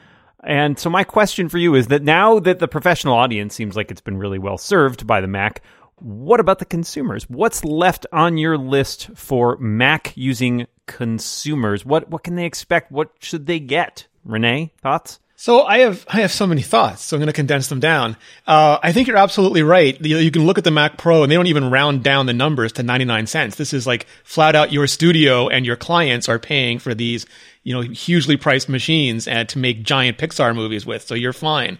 And 0.42 0.78
so, 0.78 0.90
my 0.90 1.04
question 1.04 1.48
for 1.48 1.58
you 1.58 1.76
is 1.76 1.86
that 1.88 2.02
now 2.02 2.40
that 2.40 2.58
the 2.58 2.66
professional 2.66 3.14
audience 3.14 3.54
seems 3.54 3.76
like 3.76 3.90
it's 3.90 4.00
been 4.00 4.18
really 4.18 4.38
well 4.38 4.58
served 4.58 5.06
by 5.06 5.20
the 5.20 5.28
Mac, 5.28 5.62
what 6.00 6.40
about 6.40 6.58
the 6.58 6.64
consumers? 6.64 7.30
What's 7.30 7.64
left 7.64 8.04
on 8.12 8.38
your 8.38 8.58
list 8.58 9.10
for 9.14 9.56
Mac 9.58 10.12
using 10.16 10.66
consumers? 10.86 11.86
What 11.86 12.10
what 12.10 12.22
can 12.24 12.34
they 12.34 12.44
expect? 12.44 12.92
What 12.92 13.12
should 13.20 13.46
they 13.46 13.60
get? 13.60 14.06
Rene, 14.24 14.72
thoughts? 14.82 15.20
So 15.38 15.64
I 15.64 15.80
have 15.80 16.06
I 16.08 16.22
have 16.22 16.32
so 16.32 16.46
many 16.46 16.62
thoughts, 16.62 17.02
so 17.02 17.14
I'm 17.14 17.20
going 17.20 17.26
to 17.26 17.32
condense 17.34 17.68
them 17.68 17.78
down. 17.78 18.16
Uh, 18.46 18.78
I 18.82 18.92
think 18.92 19.06
you're 19.06 19.18
absolutely 19.18 19.62
right. 19.62 20.00
You, 20.00 20.16
you, 20.16 20.30
can 20.30 20.46
look 20.46 20.56
at 20.56 20.64
the 20.64 20.70
Mac 20.70 20.96
Pro, 20.96 21.22
and 21.22 21.30
they 21.30 21.36
don't 21.36 21.46
even 21.46 21.70
round 21.70 22.02
down 22.02 22.24
the 22.24 22.32
numbers 22.32 22.72
to 22.72 22.82
99 22.82 23.26
cents. 23.26 23.56
This 23.56 23.74
is 23.74 23.86
like 23.86 24.06
flat 24.24 24.54
out 24.54 24.72
your 24.72 24.86
studio 24.86 25.48
and 25.48 25.66
your 25.66 25.76
clients 25.76 26.26
are 26.30 26.38
paying 26.38 26.78
for 26.78 26.94
these, 26.94 27.26
you 27.64 27.74
know, 27.74 27.82
hugely 27.82 28.38
priced 28.38 28.70
machines 28.70 29.28
and 29.28 29.46
to 29.50 29.58
make 29.58 29.82
giant 29.82 30.16
Pixar 30.16 30.54
movies 30.54 30.86
with. 30.86 31.02
So 31.02 31.14
you're 31.14 31.34
fine. 31.34 31.78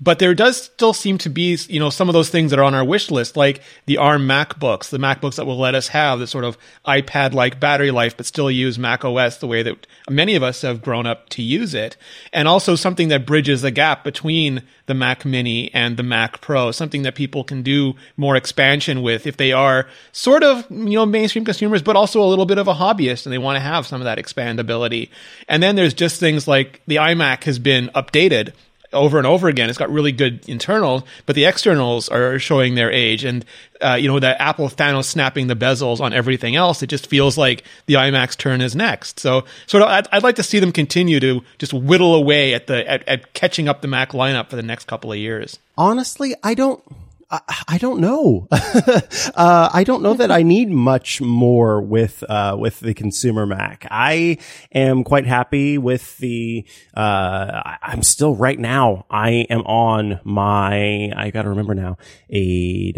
But 0.00 0.20
there 0.20 0.34
does 0.34 0.62
still 0.62 0.92
seem 0.92 1.18
to 1.18 1.28
be, 1.28 1.58
you 1.68 1.80
know, 1.80 1.90
some 1.90 2.08
of 2.08 2.12
those 2.12 2.30
things 2.30 2.50
that 2.50 2.60
are 2.60 2.64
on 2.64 2.74
our 2.74 2.84
wish 2.84 3.10
list, 3.10 3.36
like 3.36 3.62
the 3.86 3.96
ARM 3.96 4.28
MacBooks, 4.28 4.90
the 4.90 4.98
MacBooks 4.98 5.36
that 5.36 5.44
will 5.44 5.58
let 5.58 5.74
us 5.74 5.88
have 5.88 6.20
the 6.20 6.26
sort 6.28 6.44
of 6.44 6.56
iPad-like 6.86 7.58
battery 7.58 7.90
life, 7.90 8.16
but 8.16 8.26
still 8.26 8.50
use 8.50 8.78
Mac 8.78 9.04
OS 9.04 9.38
the 9.38 9.48
way 9.48 9.62
that 9.64 9.86
many 10.08 10.36
of 10.36 10.42
us 10.44 10.62
have 10.62 10.82
grown 10.82 11.06
up 11.06 11.28
to 11.30 11.42
use 11.42 11.74
it. 11.74 11.96
And 12.32 12.46
also 12.46 12.76
something 12.76 13.08
that 13.08 13.26
bridges 13.26 13.62
the 13.62 13.72
gap 13.72 14.04
between 14.04 14.62
the 14.86 14.94
Mac 14.94 15.24
Mini 15.24 15.72
and 15.74 15.96
the 15.96 16.04
Mac 16.04 16.40
Pro, 16.40 16.70
something 16.70 17.02
that 17.02 17.16
people 17.16 17.42
can 17.42 17.62
do 17.62 17.94
more 18.16 18.36
expansion 18.36 19.02
with 19.02 19.26
if 19.26 19.36
they 19.36 19.52
are 19.52 19.88
sort 20.12 20.44
of, 20.44 20.64
you 20.70 20.94
know, 20.94 21.06
mainstream 21.06 21.44
consumers, 21.44 21.82
but 21.82 21.96
also 21.96 22.22
a 22.22 22.26
little 22.26 22.46
bit 22.46 22.58
of 22.58 22.68
a 22.68 22.74
hobbyist 22.74 23.26
and 23.26 23.32
they 23.32 23.38
want 23.38 23.56
to 23.56 23.60
have 23.60 23.84
some 23.84 24.00
of 24.00 24.04
that 24.04 24.18
expandability. 24.18 25.10
And 25.48 25.60
then 25.60 25.74
there's 25.74 25.94
just 25.94 26.20
things 26.20 26.46
like 26.46 26.82
the 26.86 26.96
iMac 26.96 27.42
has 27.44 27.58
been 27.58 27.90
updated 27.96 28.52
over 28.92 29.18
and 29.18 29.26
over 29.26 29.48
again. 29.48 29.68
It's 29.68 29.78
got 29.78 29.90
really 29.90 30.12
good 30.12 30.48
internals, 30.48 31.02
but 31.26 31.36
the 31.36 31.44
externals 31.44 32.08
are 32.08 32.38
showing 32.38 32.74
their 32.74 32.90
age. 32.90 33.24
And, 33.24 33.44
uh, 33.80 33.94
you 33.94 34.08
know, 34.08 34.18
that 34.18 34.40
Apple 34.40 34.68
Thanos 34.68 35.04
snapping 35.04 35.46
the 35.46 35.56
bezels 35.56 36.00
on 36.00 36.12
everything 36.12 36.56
else, 36.56 36.82
it 36.82 36.88
just 36.88 37.06
feels 37.06 37.36
like 37.36 37.64
the 37.86 37.94
iMac's 37.94 38.36
turn 38.36 38.60
is 38.60 38.74
next. 38.74 39.20
So, 39.20 39.44
sort 39.66 39.82
of, 39.82 39.88
I'd, 39.88 40.08
I'd 40.12 40.22
like 40.22 40.36
to 40.36 40.42
see 40.42 40.58
them 40.58 40.72
continue 40.72 41.20
to 41.20 41.42
just 41.58 41.72
whittle 41.72 42.14
away 42.14 42.54
at 42.54 42.66
the, 42.66 42.88
at, 42.88 43.06
at 43.08 43.32
catching 43.34 43.68
up 43.68 43.82
the 43.82 43.88
Mac 43.88 44.12
lineup 44.12 44.50
for 44.50 44.56
the 44.56 44.62
next 44.62 44.86
couple 44.86 45.12
of 45.12 45.18
years. 45.18 45.58
Honestly, 45.76 46.34
I 46.42 46.54
don't, 46.54 46.82
I, 47.30 47.40
I 47.68 47.78
don't 47.78 48.00
know. 48.00 48.48
uh, 48.50 49.70
I 49.72 49.84
don't 49.84 50.02
know 50.02 50.14
that 50.14 50.30
I 50.30 50.42
need 50.42 50.70
much 50.70 51.20
more 51.20 51.80
with, 51.80 52.24
uh, 52.28 52.56
with 52.58 52.80
the 52.80 52.94
consumer 52.94 53.44
Mac. 53.46 53.86
I 53.90 54.38
am 54.72 55.04
quite 55.04 55.26
happy 55.26 55.76
with 55.76 56.16
the, 56.18 56.66
uh, 56.94 57.76
I'm 57.82 58.02
still 58.02 58.34
right 58.34 58.58
now, 58.58 59.04
I 59.10 59.46
am 59.50 59.60
on 59.62 60.20
my, 60.24 61.12
I 61.14 61.30
gotta 61.30 61.50
remember 61.50 61.74
now, 61.74 61.98
a 62.30 62.92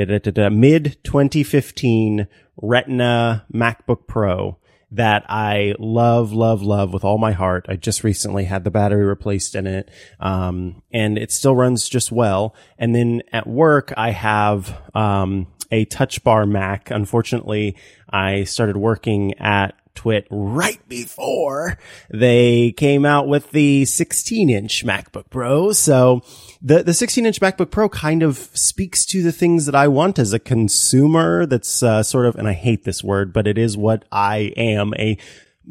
mid 0.51 0.97
2015 1.03 2.29
Retina 2.63 3.47
MacBook 3.53 4.07
Pro 4.07 4.60
that 4.93 5.25
I 5.29 5.75
love, 5.79 6.33
love, 6.33 6.63
love 6.63 6.93
with 6.93 7.05
all 7.05 7.19
my 7.19 7.33
heart. 7.33 7.67
I 7.69 7.77
just 7.77 8.03
recently 8.03 8.45
had 8.45 8.65
the 8.65 8.71
battery 8.71 9.05
replaced 9.05 9.55
in 9.55 9.67
it. 9.67 9.91
Um, 10.19 10.83
and 10.93 11.17
it 11.17 11.31
still 11.31 11.55
runs 11.55 11.89
just 11.89 12.11
well. 12.11 12.55
And 12.79 12.95
then 12.95 13.23
at 13.33 13.47
work, 13.47 13.93
I 13.97 14.11
have, 14.11 14.81
um, 14.95 15.47
a 15.71 15.85
touch 15.85 16.25
bar 16.25 16.47
Mac. 16.47 16.91
Unfortunately, 16.91 17.77
I 18.09 18.45
started 18.45 18.77
working 18.77 19.35
at 19.35 19.80
Twit 19.95 20.27
right 20.31 20.81
before 20.89 21.79
they 22.11 22.73
came 22.73 23.05
out 23.05 23.29
with 23.29 23.51
the 23.51 23.85
16 23.85 24.51
inch 24.51 24.85
MacBook 24.85 25.31
Pro. 25.31 25.73
So 25.73 26.23
the, 26.63 26.83
the 26.83 26.95
16 26.95 27.27
inch 27.27 27.41
MacBook 27.41 27.71
Pro 27.71 27.89
kind 27.89 28.23
of 28.23 28.37
speaks 28.55 29.05
to 29.07 29.23
the 29.23 29.33
things 29.33 29.67
that 29.67 29.75
I 29.75 29.89
want 29.89 30.19
as 30.19 30.33
a 30.33 30.39
consumer. 30.39 31.47
That's 31.47 31.83
uh, 31.83 32.03
sort 32.03 32.27
of, 32.27 32.37
and 32.37 32.49
I 32.49 32.53
hate 32.53 32.85
this 32.85 33.05
word, 33.05 33.33
but 33.33 33.47
it 33.47 33.59
is 33.59 33.77
what 33.77 34.05
I 34.11 34.53
am 34.57 34.95
a 34.95 35.19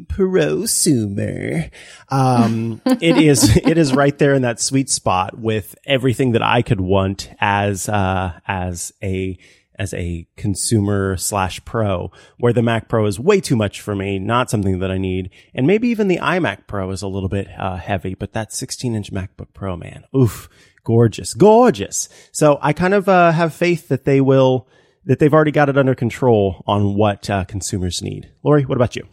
prosumer. 0.04 1.70
Um, 2.08 2.80
it 2.86 3.18
is, 3.18 3.56
it 3.56 3.78
is 3.78 3.92
right 3.92 4.16
there 4.18 4.34
in 4.34 4.42
that 4.42 4.60
sweet 4.60 4.90
spot 4.90 5.38
with 5.38 5.76
everything 5.84 6.32
that 6.32 6.42
I 6.42 6.62
could 6.62 6.80
want 6.80 7.30
as, 7.40 7.88
uh, 7.88 8.38
as 8.46 8.92
a, 9.02 9.38
as 9.80 9.94
a 9.94 10.26
consumer 10.36 11.16
slash 11.16 11.64
pro, 11.64 12.12
where 12.36 12.52
the 12.52 12.62
Mac 12.62 12.86
Pro 12.86 13.06
is 13.06 13.18
way 13.18 13.40
too 13.40 13.56
much 13.56 13.80
for 13.80 13.96
me, 13.96 14.18
not 14.18 14.50
something 14.50 14.78
that 14.80 14.90
I 14.90 14.98
need. 14.98 15.30
And 15.54 15.66
maybe 15.66 15.88
even 15.88 16.06
the 16.06 16.18
iMac 16.18 16.66
Pro 16.66 16.90
is 16.90 17.00
a 17.00 17.08
little 17.08 17.30
bit 17.30 17.48
uh, 17.58 17.78
heavy, 17.78 18.14
but 18.14 18.34
that 18.34 18.52
16 18.52 18.94
inch 18.94 19.10
MacBook 19.10 19.54
Pro, 19.54 19.78
man, 19.78 20.04
oof, 20.14 20.50
gorgeous, 20.84 21.32
gorgeous. 21.32 22.10
So 22.30 22.58
I 22.60 22.74
kind 22.74 22.92
of 22.92 23.08
uh, 23.08 23.32
have 23.32 23.54
faith 23.54 23.88
that 23.88 24.04
they 24.04 24.20
will, 24.20 24.68
that 25.06 25.18
they've 25.18 25.32
already 25.32 25.50
got 25.50 25.70
it 25.70 25.78
under 25.78 25.94
control 25.94 26.62
on 26.66 26.94
what 26.94 27.30
uh, 27.30 27.46
consumers 27.46 28.02
need. 28.02 28.30
Lory, 28.44 28.66
what 28.66 28.76
about 28.76 28.96
you? 28.96 29.08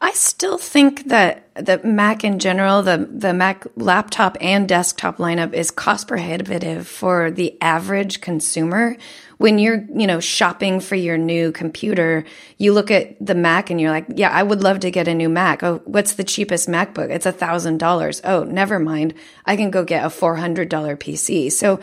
I 0.00 0.12
still 0.12 0.58
think 0.58 1.08
that 1.08 1.48
the 1.56 1.80
Mac 1.82 2.22
in 2.22 2.38
general, 2.38 2.82
the 2.82 3.08
the 3.10 3.32
Mac 3.32 3.66
laptop 3.74 4.36
and 4.40 4.68
desktop 4.68 5.16
lineup 5.16 5.52
is 5.52 5.72
cost 5.72 6.06
prohibitive 6.06 6.86
for 6.86 7.32
the 7.32 7.60
average 7.60 8.20
consumer. 8.20 8.96
When 9.38 9.58
you're, 9.58 9.84
you 9.94 10.06
know, 10.06 10.20
shopping 10.20 10.78
for 10.80 10.94
your 10.94 11.18
new 11.18 11.50
computer, 11.50 12.24
you 12.58 12.72
look 12.72 12.92
at 12.92 13.24
the 13.24 13.34
Mac 13.34 13.70
and 13.70 13.80
you're 13.80 13.90
like, 13.90 14.06
yeah, 14.14 14.30
I 14.30 14.42
would 14.42 14.62
love 14.62 14.80
to 14.80 14.90
get 14.90 15.08
a 15.08 15.14
new 15.14 15.28
Mac. 15.28 15.64
Oh, 15.64 15.82
what's 15.84 16.12
the 16.12 16.24
cheapest 16.24 16.68
MacBook? 16.68 17.10
It's 17.10 17.26
a 17.26 17.32
thousand 17.32 17.78
dollars. 17.78 18.20
Oh, 18.22 18.44
never 18.44 18.78
mind. 18.78 19.14
I 19.46 19.56
can 19.56 19.70
go 19.72 19.84
get 19.84 20.04
a 20.04 20.10
four 20.10 20.36
hundred 20.36 20.68
dollar 20.68 20.96
PC. 20.96 21.50
So 21.50 21.80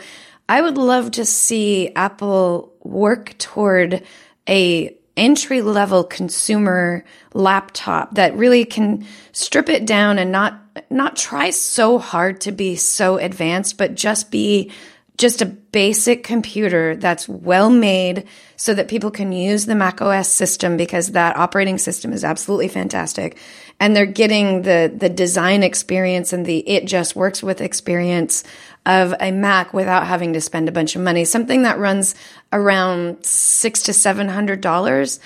I 0.48 0.62
would 0.62 0.78
love 0.78 1.10
to 1.12 1.24
see 1.26 1.92
Apple 1.94 2.72
work 2.82 3.36
toward 3.36 4.04
a 4.48 4.96
entry 5.16 5.62
level 5.62 6.04
consumer 6.04 7.04
laptop 7.32 8.14
that 8.14 8.36
really 8.36 8.64
can 8.64 9.06
strip 9.32 9.68
it 9.68 9.86
down 9.86 10.18
and 10.18 10.30
not 10.30 10.60
not 10.90 11.16
try 11.16 11.50
so 11.50 11.98
hard 11.98 12.40
to 12.42 12.52
be 12.52 12.76
so 12.76 13.16
advanced 13.16 13.78
but 13.78 13.94
just 13.94 14.30
be 14.30 14.70
just 15.16 15.40
a 15.40 15.46
basic 15.46 16.24
computer 16.24 16.96
that's 16.96 17.28
well 17.28 17.70
made 17.70 18.26
so 18.56 18.74
that 18.74 18.88
people 18.88 19.10
can 19.10 19.32
use 19.32 19.66
the 19.66 19.74
Mac 19.74 20.00
OS 20.02 20.28
system 20.28 20.76
because 20.76 21.12
that 21.12 21.36
operating 21.36 21.78
system 21.78 22.12
is 22.12 22.24
absolutely 22.24 22.68
fantastic. 22.68 23.38
And 23.80 23.94
they're 23.94 24.06
getting 24.06 24.62
the, 24.62 24.92
the 24.94 25.08
design 25.08 25.62
experience 25.62 26.32
and 26.32 26.44
the 26.44 26.58
it 26.68 26.86
just 26.86 27.16
works 27.16 27.42
with 27.42 27.60
experience 27.60 28.44
of 28.84 29.14
a 29.20 29.30
Mac 29.32 29.74
without 29.74 30.06
having 30.06 30.32
to 30.34 30.40
spend 30.40 30.68
a 30.68 30.72
bunch 30.72 30.96
of 30.96 31.02
money. 31.02 31.24
Something 31.24 31.62
that 31.62 31.78
runs 31.78 32.14
around 32.52 33.24
six 33.24 33.82
to 33.84 33.92
seven 33.92 34.28
hundred 34.28 34.60
dollars 34.60 35.18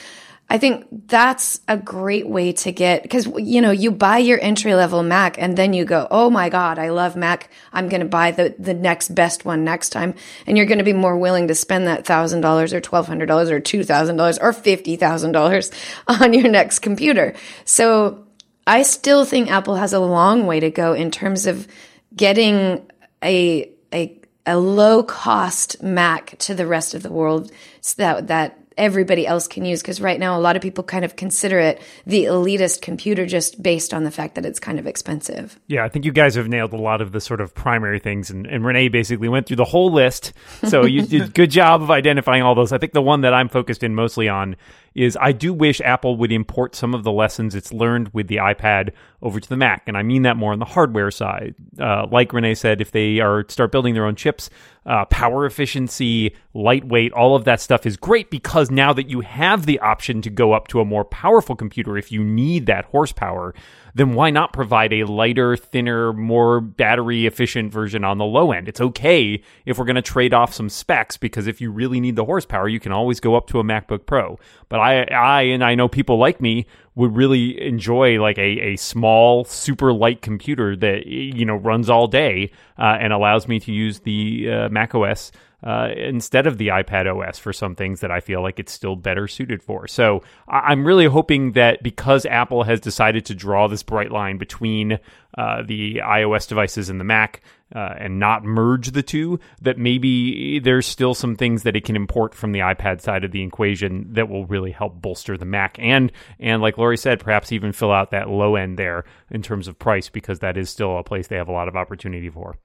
I 0.53 0.59
think 0.59 1.07
that's 1.07 1.61
a 1.69 1.77
great 1.77 2.27
way 2.27 2.53
to 2.55 2.73
get 2.73 3.05
because 3.05 3.27
you 3.39 3.61
know 3.61 3.71
you 3.71 3.93
buy 3.93 4.19
your 4.19 4.41
entry 4.43 4.75
level 4.75 5.05
Mac 5.05 5.41
and 5.41 5.57
then 5.57 5.73
you 5.73 5.85
go, 5.85 6.09
oh 6.11 6.29
my 6.29 6.49
god, 6.49 6.77
I 6.77 6.91
love 6.91 7.15
Mac. 7.15 7.51
I'm 7.73 7.89
going 7.89 8.01
to 8.01 8.09
buy 8.09 8.33
the 8.33 8.57
the 8.59 8.75
next 8.75 9.15
best 9.15 9.45
one 9.45 9.63
next 9.63 9.91
time, 9.91 10.15
and 10.49 10.57
you're 10.57 10.67
going 10.67 10.79
to 10.79 10.85
be 10.85 10.93
more 10.93 11.17
willing 11.17 11.47
to 11.49 11.55
spend 11.55 11.87
that 11.87 12.05
thousand 12.05 12.41
dollars 12.41 12.75
or 12.75 12.81
twelve 12.81 13.07
hundred 13.07 13.27
dollars 13.27 13.53
or 13.53 13.61
two 13.61 13.85
thousand 13.85 14.17
dollars 14.17 14.39
or 14.39 14.53
fifty 14.53 14.97
thousand 14.97 15.31
dollars 15.31 15.71
on 16.09 16.35
your 16.35 16.51
next 16.51 16.81
computer. 16.81 17.35
So 17.65 18.27
I 18.67 18.83
still 18.83 19.25
think 19.25 19.53
Apple 19.53 19.77
has 19.77 19.93
a 19.93 20.01
long 20.01 20.47
way 20.47 20.59
to 20.59 20.71
go 20.71 20.95
in 20.95 21.13
terms 21.13 21.47
of 21.47 21.69
getting 22.17 22.91
a 23.23 23.71
a 23.95 24.21
a 24.47 24.59
low 24.59 25.05
cost 25.05 25.81
Mac 25.81 26.37
to 26.39 26.55
the 26.55 26.67
rest 26.67 26.95
of 26.95 27.05
the 27.05 27.13
world 27.13 27.53
so 27.83 27.95
that 27.99 28.27
that 28.27 28.60
everybody 28.81 29.27
else 29.27 29.47
can 29.47 29.65
use 29.65 29.83
because 29.83 30.01
right 30.01 30.19
now 30.19 30.37
a 30.37 30.41
lot 30.41 30.57
of 30.57 30.63
people 30.63 30.83
kind 30.83 31.05
of 31.05 31.15
consider 31.15 31.61
it 31.61 31.81
the 32.07 32.25
elitist 32.25 32.81
computer 32.81 33.27
just 33.27 33.63
based 33.63 33.93
on 33.93 34.05
the 34.05 34.11
fact 34.11 34.35
that 34.35 34.47
it's 34.47 34.59
kind 34.59 34.79
of 34.79 34.87
expensive. 34.87 35.61
Yeah, 35.67 35.85
I 35.85 35.91
think 35.91 36.07
you 36.07 36.13
guys 36.13 36.35
have 36.35 36.49
nailed 36.49 36.73
a 36.73 36.79
lot 36.79 37.03
of 37.03 37.13
the 37.13 37.21
sort 37.21 37.43
of 37.43 37.55
primary 37.55 37.99
things, 37.99 38.31
and, 38.31 38.47
and 38.47 38.65
Rene 38.65 38.89
basically 38.89 39.29
went 39.29 39.47
through 39.47 39.59
the 39.59 39.65
whole 39.65 39.93
list. 39.93 40.33
So 40.67 40.87
you 40.87 41.03
did 41.03 41.35
good 41.35 41.51
job 41.51 41.83
of 41.83 41.91
identifying 41.91 42.43
all 42.43 42.55
those. 42.55 42.73
I 42.73 42.79
think 42.79 42.93
the 42.93 43.03
one 43.03 43.21
that 43.21 43.35
I'm 43.35 43.49
focused 43.51 43.83
in 43.83 43.95
mostly 43.95 44.29
on 44.29 44.57
is 44.95 45.17
I 45.21 45.33
do 45.33 45.53
wish 45.53 45.81
Apple 45.81 46.17
would 46.17 46.33
import 46.33 46.75
some 46.75 46.95
of 46.95 47.05
the 47.05 47.13
lessons 47.13 47.55
it's 47.55 47.73
learned 47.73 48.11
with 48.13 48.29
the 48.29 48.37
iPad 48.37 48.93
over 49.23 49.39
to 49.39 49.49
the 49.49 49.57
Mac, 49.57 49.85
and 49.87 49.97
I 49.97 50.03
mean 50.03 50.23
that 50.23 50.37
more 50.37 50.53
on 50.53 50.59
the 50.59 50.65
hardware 50.65 51.11
side. 51.11 51.55
Uh, 51.79 52.07
like 52.11 52.33
Rene 52.33 52.55
said, 52.55 52.81
if 52.81 52.91
they 52.91 53.21
are 53.21 53.45
start 53.49 53.71
building 53.71 53.95
their 53.95 54.07
own 54.07 54.17
chips, 54.17 54.51
uh, 54.87 55.05
power 55.07 55.47
efficiency, 55.47 56.35
lightweight, 56.55 57.13
all 57.13 57.37
of 57.37 57.45
that 57.45 57.61
stuff 57.61 57.87
is 57.87 57.97
great 57.97 58.31
because 58.31 58.71
now 58.71 58.93
that 58.93 59.09
you 59.09 59.21
have 59.21 59.67
the 59.67 59.79
option 59.81 60.23
to 60.23 60.31
go 60.31 60.53
up 60.53 60.69
to 60.69 60.81
a 60.81 60.85
more 60.85 61.05
powerful 61.05 61.55
computer 61.55 61.97
if 61.97 62.11
you 62.11 62.25
need 62.25 62.67
that 62.67 62.87
horsepower, 62.87 63.55
then 63.95 64.15
why 64.15 64.31
not 64.31 64.53
provide 64.53 64.93
a 64.93 65.05
lighter, 65.05 65.57
thinner, 65.57 66.13
more 66.13 66.61
battery 66.61 67.27
efficient 67.27 67.73
version 67.73 68.05
on 68.05 68.19
the 68.19 68.25
low 68.25 68.53
end? 68.53 68.69
It's 68.69 68.81
okay 68.81 69.43
if 69.67 69.79
we're 69.79 69.85
going 69.85 69.97
to 69.97 70.03
trade 70.03 70.35
off 70.35 70.53
some 70.55 70.69
specs 70.69 71.17
because 71.17 71.47
if 71.47 71.61
you 71.61 71.71
really 71.71 72.01
need 72.01 72.17
the 72.17 72.25
horsepower, 72.25 72.69
you 72.69 72.81
can 72.81 72.93
always 72.93 73.21
go 73.21 73.35
up 73.35 73.47
to 73.49 73.61
a 73.61 73.65
MacBook 73.65 74.07
Pro. 74.07 74.39
But 74.69 74.81
I, 74.81 75.05
I, 75.05 75.43
and 75.43 75.65
I 75.65 75.75
know 75.75 75.89
people 75.89 76.19
like 76.19 76.41
me 76.41 76.67
would 77.01 77.17
really 77.17 77.61
enjoy 77.67 78.21
like 78.21 78.37
a, 78.37 78.73
a 78.73 78.77
small, 78.77 79.45
super 79.47 79.91
light 79.91 80.21
computer 80.21 80.77
that, 80.77 81.07
you 81.07 81.47
know, 81.47 81.57
runs 81.57 81.89
all 81.89 82.07
day 82.07 82.53
uh, 82.79 82.99
and 83.01 83.11
allows 83.11 83.49
me 83.49 83.59
to 83.59 83.73
use 83.73 84.01
the 84.01 84.51
uh, 84.51 84.69
Mac 84.69 84.95
OS 84.95 85.33
uh, 85.63 85.89
instead 85.97 86.47
of 86.47 86.59
the 86.59 86.69
iPad 86.69 87.07
OS 87.07 87.39
for 87.39 87.55
some 87.55 87.75
things 87.75 88.01
that 88.01 88.11
I 88.11 88.21
feel 88.21 88.43
like 88.43 88.59
it's 88.59 88.71
still 88.73 88.97
better 88.97 89.27
suited 89.29 89.63
for. 89.63 89.89
So 89.89 90.23
I'm 90.47 90.87
really 90.87 91.07
hoping 91.07 91.53
that 91.53 91.83
because 91.83 92.27
Apple 92.27 92.65
has 92.65 92.81
decided 92.81 93.25
to 93.27 93.35
draw 93.35 93.67
this 93.67 93.83
bright 93.83 94.11
line 94.11 94.37
between 94.37 94.99
uh, 95.39 95.63
the 95.63 96.03
iOS 96.05 96.47
devices 96.49 96.91
and 96.91 97.01
the 97.01 97.05
Mac 97.05 97.41
uh, 97.75 97.95
and 97.99 98.19
not 98.19 98.45
merge 98.45 98.91
the 98.93 99.03
two, 99.03 99.39
that 99.63 99.79
maybe 99.79 100.59
there's 100.59 100.87
still 100.87 101.15
some 101.15 101.37
things 101.37 101.63
that 101.63 101.77
it 101.77 101.85
can 101.85 101.97
import 101.97 102.35
from 102.35 102.53
the 102.53 102.61
iPad 102.61 103.01
side 103.01 103.25
of 103.25 103.33
the 103.33 103.43
equation 103.43 104.13
that 104.13 104.29
will 104.29 104.47
really 104.47 104.73
help 104.73 105.01
bolster 105.01 105.37
the 105.37 105.45
Mac 105.45 105.77
and 105.79 106.13
and 106.39 106.63
like 106.63 106.79
Lory 106.79 106.97
said, 106.97 107.21
perhaps 107.21 107.53
even 107.53 107.73
fill 107.73 107.93
out 107.93 108.11
that 108.11 108.29
low 108.29 108.57
end 108.57 108.79
there 108.79 109.05
in 109.31 109.43
terms 109.43 109.69
of 109.69 109.79
price 109.79 110.09
because 110.09 110.41
that 110.41 110.57
is 110.57 110.71
still 110.71 110.99
a 110.99 111.05
place 111.05 111.29
they 111.29 111.37
have 111.37 111.49
a 111.49 111.53
lot 111.53 111.69
of 111.69 111.77
opportunity 111.77 112.31
for. 112.31 112.57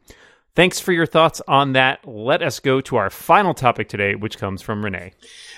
Thanks 0.56 0.80
for 0.80 0.94
your 0.94 1.06
thoughts 1.06 1.42
on 1.50 1.74
that. 1.74 2.08
Let 2.08 2.42
us 2.42 2.62
go 2.62 2.80
to 2.82 2.96
our 2.96 3.10
final 3.10 3.54
topic 3.54 3.90
today, 3.90 4.16
which 4.16 4.38
comes 4.38 4.62
from 4.62 4.86
Rene. 4.86 5.12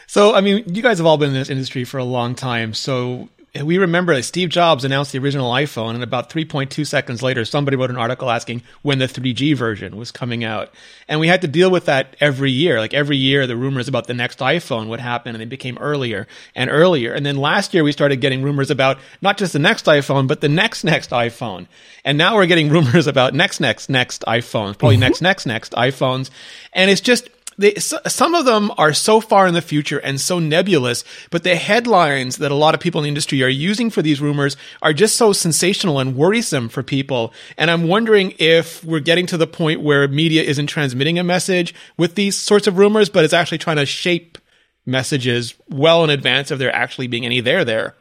So, 0.07 0.33
I 0.33 0.41
mean, 0.41 0.63
you 0.73 0.81
guys 0.81 0.97
have 0.97 1.05
all 1.05 1.19
been 1.19 1.29
in 1.29 1.35
this 1.35 1.51
industry 1.51 1.83
for 1.83 1.99
a 1.99 2.03
long 2.03 2.33
time. 2.33 2.73
So, 2.73 3.29
we 3.65 3.77
remember 3.77 4.13
that 4.15 4.23
Steve 4.23 4.49
Jobs 4.49 4.83
announced 4.83 5.11
the 5.11 5.19
original 5.19 5.51
iPhone, 5.51 5.95
and 5.95 6.03
about 6.03 6.29
3.2 6.29 6.85
seconds 6.85 7.23
later, 7.23 7.45
somebody 7.45 7.77
wrote 7.77 7.89
an 7.89 7.97
article 7.97 8.29
asking 8.29 8.61
when 8.81 8.99
the 8.99 9.05
3G 9.05 9.55
version 9.55 9.95
was 9.95 10.11
coming 10.11 10.43
out. 10.43 10.73
And 11.07 11.19
we 11.19 11.27
had 11.27 11.41
to 11.41 11.47
deal 11.47 11.71
with 11.71 11.85
that 11.85 12.15
every 12.19 12.51
year. 12.51 12.79
Like 12.79 12.93
every 12.93 13.17
year, 13.17 13.47
the 13.47 13.55
rumors 13.55 13.87
about 13.87 14.07
the 14.07 14.13
next 14.13 14.39
iPhone 14.39 14.87
would 14.89 14.99
happen, 14.99 15.33
and 15.33 15.41
they 15.41 15.45
became 15.45 15.77
earlier 15.77 16.27
and 16.55 16.69
earlier. 16.69 17.13
And 17.13 17.25
then 17.25 17.37
last 17.37 17.73
year, 17.73 17.83
we 17.83 17.91
started 17.91 18.17
getting 18.17 18.41
rumors 18.41 18.69
about 18.69 18.99
not 19.21 19.37
just 19.37 19.53
the 19.53 19.59
next 19.59 19.85
iPhone, 19.85 20.27
but 20.27 20.41
the 20.41 20.49
next 20.49 20.83
next 20.83 21.11
iPhone. 21.11 21.67
And 22.03 22.17
now 22.17 22.35
we're 22.35 22.47
getting 22.47 22.69
rumors 22.71 23.07
about 23.07 23.33
next 23.33 23.59
next 23.59 23.89
next 23.89 24.23
iPhones, 24.27 24.77
probably 24.77 24.95
mm-hmm. 24.95 25.01
next 25.01 25.21
next 25.21 25.45
next 25.45 25.71
iPhones. 25.73 26.29
And 26.73 26.91
it's 26.91 27.01
just 27.01 27.29
they, 27.57 27.73
some 27.75 28.35
of 28.35 28.45
them 28.45 28.71
are 28.77 28.93
so 28.93 29.19
far 29.19 29.47
in 29.47 29.53
the 29.53 29.61
future 29.61 29.97
and 29.97 30.21
so 30.21 30.37
nebulous, 30.37 31.03
but 31.31 31.43
the 31.43 31.55
headlines 31.55 32.37
that 32.37 32.51
a 32.51 32.55
lot 32.55 32.75
of 32.75 32.79
people 32.79 33.01
in 33.01 33.03
the 33.03 33.09
industry 33.09 33.43
are 33.43 33.47
using 33.47 33.89
for 33.89 34.01
these 34.01 34.21
rumors 34.21 34.55
are 34.81 34.93
just 34.93 35.15
so 35.15 35.33
sensational 35.33 35.99
and 35.99 36.15
worrisome 36.15 36.69
for 36.69 36.83
people. 36.83 37.33
And 37.57 37.71
I'm 37.71 37.87
wondering 37.87 38.35
if 38.37 38.83
we're 38.83 38.99
getting 38.99 39.25
to 39.27 39.37
the 39.37 39.47
point 39.47 39.81
where 39.81 40.07
media 40.07 40.43
isn't 40.43 40.67
transmitting 40.67 41.17
a 41.17 41.23
message 41.23 41.73
with 41.97 42.15
these 42.15 42.37
sorts 42.37 42.67
of 42.67 42.77
rumors, 42.77 43.09
but 43.09 43.25
is 43.25 43.33
actually 43.33 43.57
trying 43.57 43.77
to 43.77 43.85
shape 43.85 44.37
messages 44.85 45.55
well 45.69 46.03
in 46.03 46.09
advance 46.09 46.51
of 46.51 46.59
there 46.59 46.73
actually 46.73 47.07
being 47.07 47.25
any 47.25 47.41
there 47.41 47.65
there. 47.65 47.95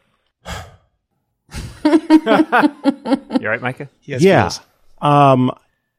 you 1.84 1.92
right, 3.48 3.60
Micah? 3.60 3.88
Yes, 4.02 4.22
yeah. 4.22 4.50
Um, 5.00 5.50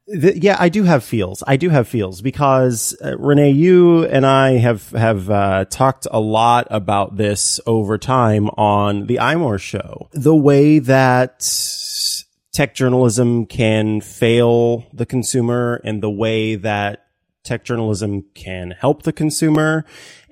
the, 0.08 0.40
yeah, 0.40 0.56
I 0.58 0.70
do 0.70 0.84
have 0.84 1.04
feels. 1.04 1.44
I 1.46 1.58
do 1.58 1.70
have 1.70 1.88
feels 1.88 2.22
because 2.22 2.96
uh, 3.04 3.18
Rene, 3.18 3.52
you 3.52 4.06
and 4.06 4.26
I 4.26 4.52
have 4.52 4.90
have 4.92 5.30
uh, 5.30 5.66
talked 5.66 6.08
a 6.10 6.20
lot 6.20 6.68
about 6.72 7.18
this 7.18 7.60
over 7.66 7.98
time 7.98 8.50
on 8.52 9.08
the 9.08 9.18
iMore 9.18 9.60
show. 9.60 10.10
The 10.14 10.36
way 10.36 10.80
that 10.80 11.46
tech 12.54 12.74
journalism 12.74 13.46
can 13.46 14.00
fail 14.00 14.88
the 14.94 15.06
consumer, 15.06 15.82
and 15.84 16.02
the 16.02 16.10
way 16.10 16.56
that 16.56 17.08
tech 17.44 17.66
journalism 17.66 18.26
can 18.34 18.72
help 18.72 19.04
the 19.04 19.14
consumer, 19.14 19.84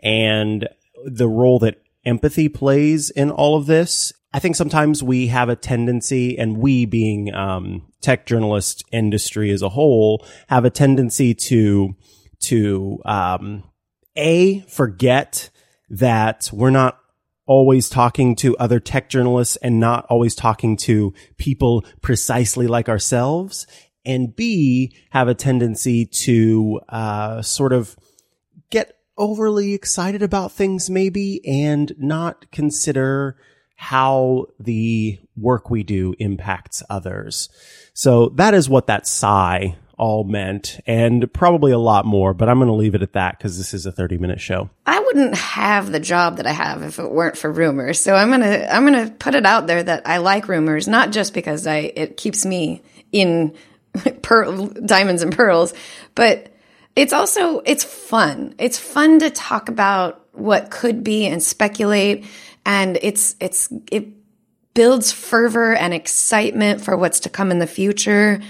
and 0.01 0.69
the 1.05 1.27
role 1.27 1.59
that 1.59 1.81
empathy 2.05 2.49
plays 2.49 3.09
in 3.09 3.31
all 3.31 3.55
of 3.57 3.65
this. 3.65 4.13
I 4.33 4.39
think 4.39 4.55
sometimes 4.55 5.01
we 5.01 5.27
have 5.27 5.47
a 5.47 5.55
tendency, 5.55 6.37
and 6.37 6.57
we 6.57 6.85
being 6.85 7.33
um, 7.33 7.87
tech 8.01 8.25
journalist 8.25 8.83
industry 8.91 9.49
as 9.51 9.61
a 9.61 9.69
whole, 9.69 10.25
have 10.47 10.65
a 10.65 10.69
tendency 10.69 11.33
to 11.33 11.95
to 12.41 12.99
um, 13.05 13.63
a 14.17 14.59
forget 14.67 15.49
that 15.89 16.49
we're 16.51 16.69
not 16.69 16.99
always 17.47 17.89
talking 17.89 18.35
to 18.35 18.57
other 18.57 18.79
tech 18.79 19.07
journalists 19.07 19.55
and 19.57 19.79
not 19.79 20.05
always 20.09 20.35
talking 20.35 20.75
to 20.75 21.13
people 21.37 21.85
precisely 22.01 22.67
like 22.67 22.89
ourselves, 22.89 23.65
and 24.03 24.35
b 24.35 24.93
have 25.11 25.29
a 25.29 25.33
tendency 25.33 26.05
to 26.05 26.81
uh, 26.89 27.41
sort 27.41 27.71
of 27.71 27.95
get 28.69 28.97
overly 29.17 29.73
excited 29.73 30.21
about 30.21 30.51
things 30.51 30.89
maybe 30.89 31.41
and 31.45 31.93
not 31.97 32.51
consider 32.51 33.37
how 33.75 34.47
the 34.59 35.19
work 35.35 35.69
we 35.69 35.83
do 35.83 36.15
impacts 36.19 36.81
others. 36.89 37.49
So 37.93 38.29
that 38.35 38.53
is 38.53 38.69
what 38.69 38.87
that 38.87 39.07
sigh 39.07 39.77
all 39.97 40.23
meant 40.25 40.79
and 40.85 41.31
probably 41.31 41.71
a 41.71 41.77
lot 41.77 42.05
more, 42.05 42.33
but 42.33 42.49
I'm 42.49 42.57
going 42.57 42.67
to 42.67 42.73
leave 42.73 42.95
it 42.95 43.01
at 43.01 43.13
that 43.13 43.37
because 43.37 43.57
this 43.57 43.73
is 43.73 43.85
a 43.85 43.91
30 43.91 44.17
minute 44.17 44.41
show. 44.41 44.69
I 44.85 44.99
wouldn't 44.99 45.35
have 45.35 45.91
the 45.91 45.99
job 45.99 46.37
that 46.37 46.47
I 46.47 46.51
have 46.51 46.83
if 46.83 46.99
it 46.99 47.09
weren't 47.09 47.37
for 47.37 47.51
rumors. 47.51 47.99
So 47.99 48.13
I'm 48.15 48.29
going 48.29 48.41
to, 48.41 48.75
I'm 48.75 48.85
going 48.85 49.07
to 49.07 49.13
put 49.13 49.35
it 49.35 49.45
out 49.45 49.67
there 49.67 49.81
that 49.81 50.07
I 50.07 50.17
like 50.17 50.47
rumors, 50.47 50.87
not 50.87 51.11
just 51.11 51.33
because 51.33 51.65
I, 51.65 51.77
it 51.95 52.17
keeps 52.17 52.45
me 52.45 52.81
in 53.11 53.55
pearl, 54.21 54.67
diamonds 54.67 55.21
and 55.21 55.35
pearls, 55.35 55.73
but 56.13 56.51
it's 56.95 57.13
also, 57.13 57.59
it's 57.65 57.83
fun. 57.83 58.55
It's 58.57 58.79
fun 58.79 59.19
to 59.19 59.29
talk 59.29 59.69
about 59.69 60.25
what 60.31 60.69
could 60.71 61.03
be 61.03 61.25
and 61.25 61.41
speculate 61.41 62.25
and 62.65 62.97
it's 63.01 63.35
it's 63.39 63.71
it 63.91 64.07
builds 64.73 65.11
fervor 65.11 65.73
and 65.73 65.93
excitement 65.93 66.81
for 66.81 66.97
what's 66.97 67.21
to 67.21 67.29
come 67.29 67.51
in 67.51 67.59
the 67.59 67.67
future. 67.67 68.41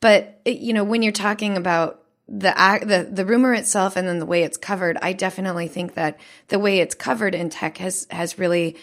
But 0.00 0.40
it, 0.44 0.58
you 0.58 0.72
know, 0.72 0.84
when 0.84 1.02
you're 1.02 1.12
talking 1.12 1.56
about 1.56 2.02
the 2.28 2.52
the 2.82 3.08
the 3.10 3.26
rumor 3.26 3.54
itself 3.54 3.96
and 3.96 4.06
then 4.06 4.18
the 4.18 4.26
way 4.26 4.42
it's 4.42 4.58
covered, 4.58 4.98
I 5.00 5.14
definitely 5.14 5.68
think 5.68 5.94
that 5.94 6.20
the 6.48 6.58
way 6.58 6.78
it's 6.78 6.94
covered 6.94 7.34
in 7.34 7.48
tech 7.48 7.78
has 7.78 8.06
has 8.10 8.38
really 8.38 8.76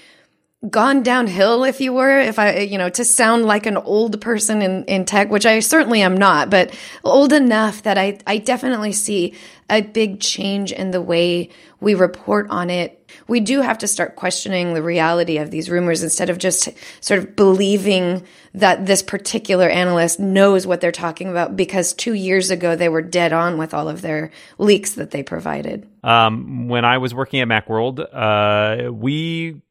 gone 0.70 1.02
downhill, 1.02 1.64
if 1.64 1.82
you 1.82 1.92
were, 1.92 2.20
if 2.20 2.38
I, 2.38 2.60
you 2.60 2.78
know, 2.78 2.90
to 2.90 3.04
sound 3.04 3.46
like 3.46 3.66
an 3.66 3.78
old 3.78 4.22
person 4.22 4.62
in, 4.62 4.86
in 4.86 5.06
tech, 5.06 5.32
which 5.32 5.46
I 5.46 5.60
certainly 5.60 6.04
am 6.04 6.16
not, 6.16 6.52
but 6.52 6.78
old 7.04 7.34
enough 7.34 7.82
that 7.84 7.98
I, 7.98 8.20
I 8.28 8.38
definitely 8.38 8.92
see 8.92 9.34
a 9.72 9.82
big 9.82 10.20
change 10.20 10.72
in 10.72 10.92
the 10.92 11.02
way 11.02 11.50
we 11.80 11.96
report 11.96 12.48
on 12.52 12.70
it. 12.70 12.98
We 13.28 13.40
do 13.40 13.62
have 13.62 13.80
to 13.80 13.88
start 13.88 14.16
questioning 14.16 14.74
the 14.74 14.84
reality 14.84 15.38
of 15.38 15.50
these 15.50 15.70
rumors 15.70 16.04
instead 16.04 16.30
of 16.30 16.38
just 16.38 16.70
sort 17.00 17.20
of 17.20 17.36
believing 17.36 18.28
that 18.54 18.86
this 18.86 19.02
particular 19.02 19.68
analyst 19.68 20.20
knows 20.20 20.68
what 20.68 20.82
they're 20.82 20.92
talking 20.92 21.30
about 21.30 21.56
because 21.56 21.94
two 21.94 22.14
years 22.14 22.52
ago 22.52 22.76
they 22.76 22.90
were 22.90 23.02
dead 23.02 23.34
on 23.34 23.58
with 23.58 23.74
all 23.74 23.90
of 23.90 24.02
their 24.02 24.30
leaks 24.60 24.92
that 24.92 25.10
they 25.12 25.24
provided. 25.24 25.88
Um, 26.04 26.68
when 26.68 26.86
I 26.86 27.00
was 27.00 27.16
working 27.16 27.40
at 27.40 27.48
Macworld, 27.48 28.06
uh, 28.12 28.92
we 28.92 29.62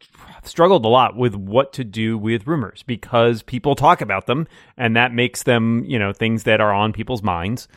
struggled 0.45 0.85
a 0.85 0.89
lot 0.89 1.17
with 1.17 1.35
what 1.35 1.73
to 1.75 1.85
do 1.85 2.17
with 2.19 2.47
rumors 2.47 2.83
because 2.85 3.43
people 3.43 3.75
talk 3.75 4.01
about 4.01 4.27
them 4.27 4.47
and 4.77 4.97
that 4.97 5.13
makes 5.13 5.43
them, 5.43 5.85
you 5.85 5.99
know, 5.99 6.13
things 6.13 6.45
that 6.45 6.61
are 6.61 6.73
on 6.73 6.93
people's 6.93 7.23
minds, 7.23 7.69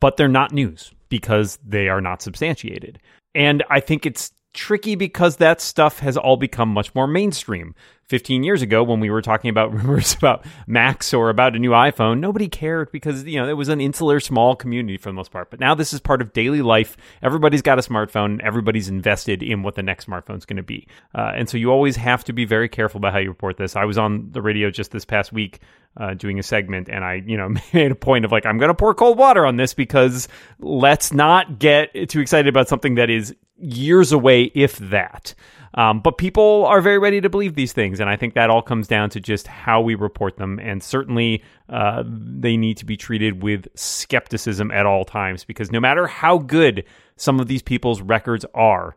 but 0.00 0.16
they're 0.16 0.28
not 0.28 0.52
news 0.52 0.92
because 1.08 1.58
they 1.64 1.88
are 1.88 2.00
not 2.00 2.22
substantiated. 2.22 2.98
And 3.34 3.62
I 3.70 3.80
think 3.80 4.06
it's 4.06 4.32
tricky 4.56 4.96
because 4.96 5.36
that 5.36 5.60
stuff 5.60 6.00
has 6.00 6.16
all 6.16 6.36
become 6.36 6.68
much 6.70 6.94
more 6.94 7.06
mainstream. 7.06 7.74
15 8.08 8.44
years 8.44 8.62
ago 8.62 8.84
when 8.84 9.00
we 9.00 9.10
were 9.10 9.22
talking 9.22 9.50
about 9.50 9.72
rumors 9.74 10.14
about 10.14 10.44
Macs 10.66 11.12
or 11.12 11.28
about 11.28 11.56
a 11.56 11.58
new 11.58 11.70
iPhone, 11.70 12.20
nobody 12.20 12.48
cared 12.48 12.90
because, 12.92 13.24
you 13.24 13.40
know, 13.40 13.48
it 13.48 13.54
was 13.54 13.68
an 13.68 13.80
insular 13.80 14.20
small 14.20 14.54
community 14.54 14.96
for 14.96 15.08
the 15.08 15.14
most 15.14 15.30
part. 15.30 15.50
But 15.50 15.60
now 15.60 15.74
this 15.74 15.92
is 15.92 16.00
part 16.00 16.22
of 16.22 16.32
daily 16.32 16.62
life. 16.62 16.96
Everybody's 17.22 17.62
got 17.62 17.78
a 17.78 17.82
smartphone. 17.82 18.40
Everybody's 18.40 18.88
invested 18.88 19.42
in 19.42 19.62
what 19.62 19.74
the 19.74 19.82
next 19.82 20.06
smartphone 20.06 20.38
is 20.38 20.44
going 20.44 20.56
to 20.56 20.62
be. 20.62 20.86
Uh, 21.14 21.32
and 21.34 21.48
so 21.48 21.56
you 21.56 21.70
always 21.70 21.96
have 21.96 22.24
to 22.24 22.32
be 22.32 22.44
very 22.44 22.68
careful 22.68 22.98
about 22.98 23.12
how 23.12 23.18
you 23.18 23.28
report 23.28 23.56
this. 23.56 23.76
I 23.76 23.84
was 23.84 23.98
on 23.98 24.30
the 24.30 24.42
radio 24.42 24.70
just 24.70 24.92
this 24.92 25.04
past 25.04 25.32
week 25.32 25.60
uh, 25.96 26.14
doing 26.14 26.38
a 26.38 26.42
segment 26.42 26.88
and 26.88 27.04
I, 27.04 27.22
you 27.26 27.36
know, 27.36 27.48
made 27.72 27.90
a 27.90 27.96
point 27.96 28.24
of 28.24 28.32
like, 28.32 28.46
I'm 28.46 28.58
going 28.58 28.68
to 28.68 28.74
pour 28.74 28.94
cold 28.94 29.18
water 29.18 29.44
on 29.44 29.56
this 29.56 29.74
because 29.74 30.28
let's 30.60 31.12
not 31.12 31.58
get 31.58 32.08
too 32.08 32.20
excited 32.20 32.48
about 32.48 32.68
something 32.68 32.96
that 32.96 33.10
is 33.10 33.34
years 33.58 34.12
away, 34.12 34.50
if 34.54 34.76
that. 34.78 35.34
Um, 35.74 36.00
but 36.00 36.16
people 36.16 36.64
are 36.66 36.80
very 36.80 36.98
ready 36.98 37.20
to 37.20 37.28
believe 37.28 37.54
these 37.54 37.72
things, 37.72 38.00
and 38.00 38.08
I 38.08 38.16
think 38.16 38.34
that 38.34 38.48
all 38.48 38.62
comes 38.62 38.88
down 38.88 39.10
to 39.10 39.20
just 39.20 39.46
how 39.46 39.80
we 39.82 39.94
report 39.94 40.38
them. 40.38 40.58
And 40.58 40.82
certainly, 40.82 41.42
uh, 41.68 42.02
they 42.06 42.56
need 42.56 42.78
to 42.78 42.86
be 42.86 42.96
treated 42.96 43.42
with 43.42 43.66
skepticism 43.74 44.70
at 44.70 44.86
all 44.86 45.04
times 45.04 45.44
because 45.44 45.70
no 45.70 45.80
matter 45.80 46.06
how 46.06 46.38
good 46.38 46.84
some 47.16 47.40
of 47.40 47.46
these 47.46 47.62
people's 47.62 48.00
records 48.00 48.46
are, 48.54 48.96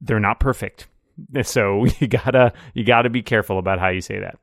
they're 0.00 0.20
not 0.20 0.40
perfect. 0.40 0.86
So 1.42 1.84
you 1.98 2.06
gotta 2.06 2.54
you 2.72 2.82
gotta 2.82 3.10
be 3.10 3.20
careful 3.20 3.58
about 3.58 3.78
how 3.78 3.88
you 3.88 4.00
say 4.00 4.20
that 4.20 4.38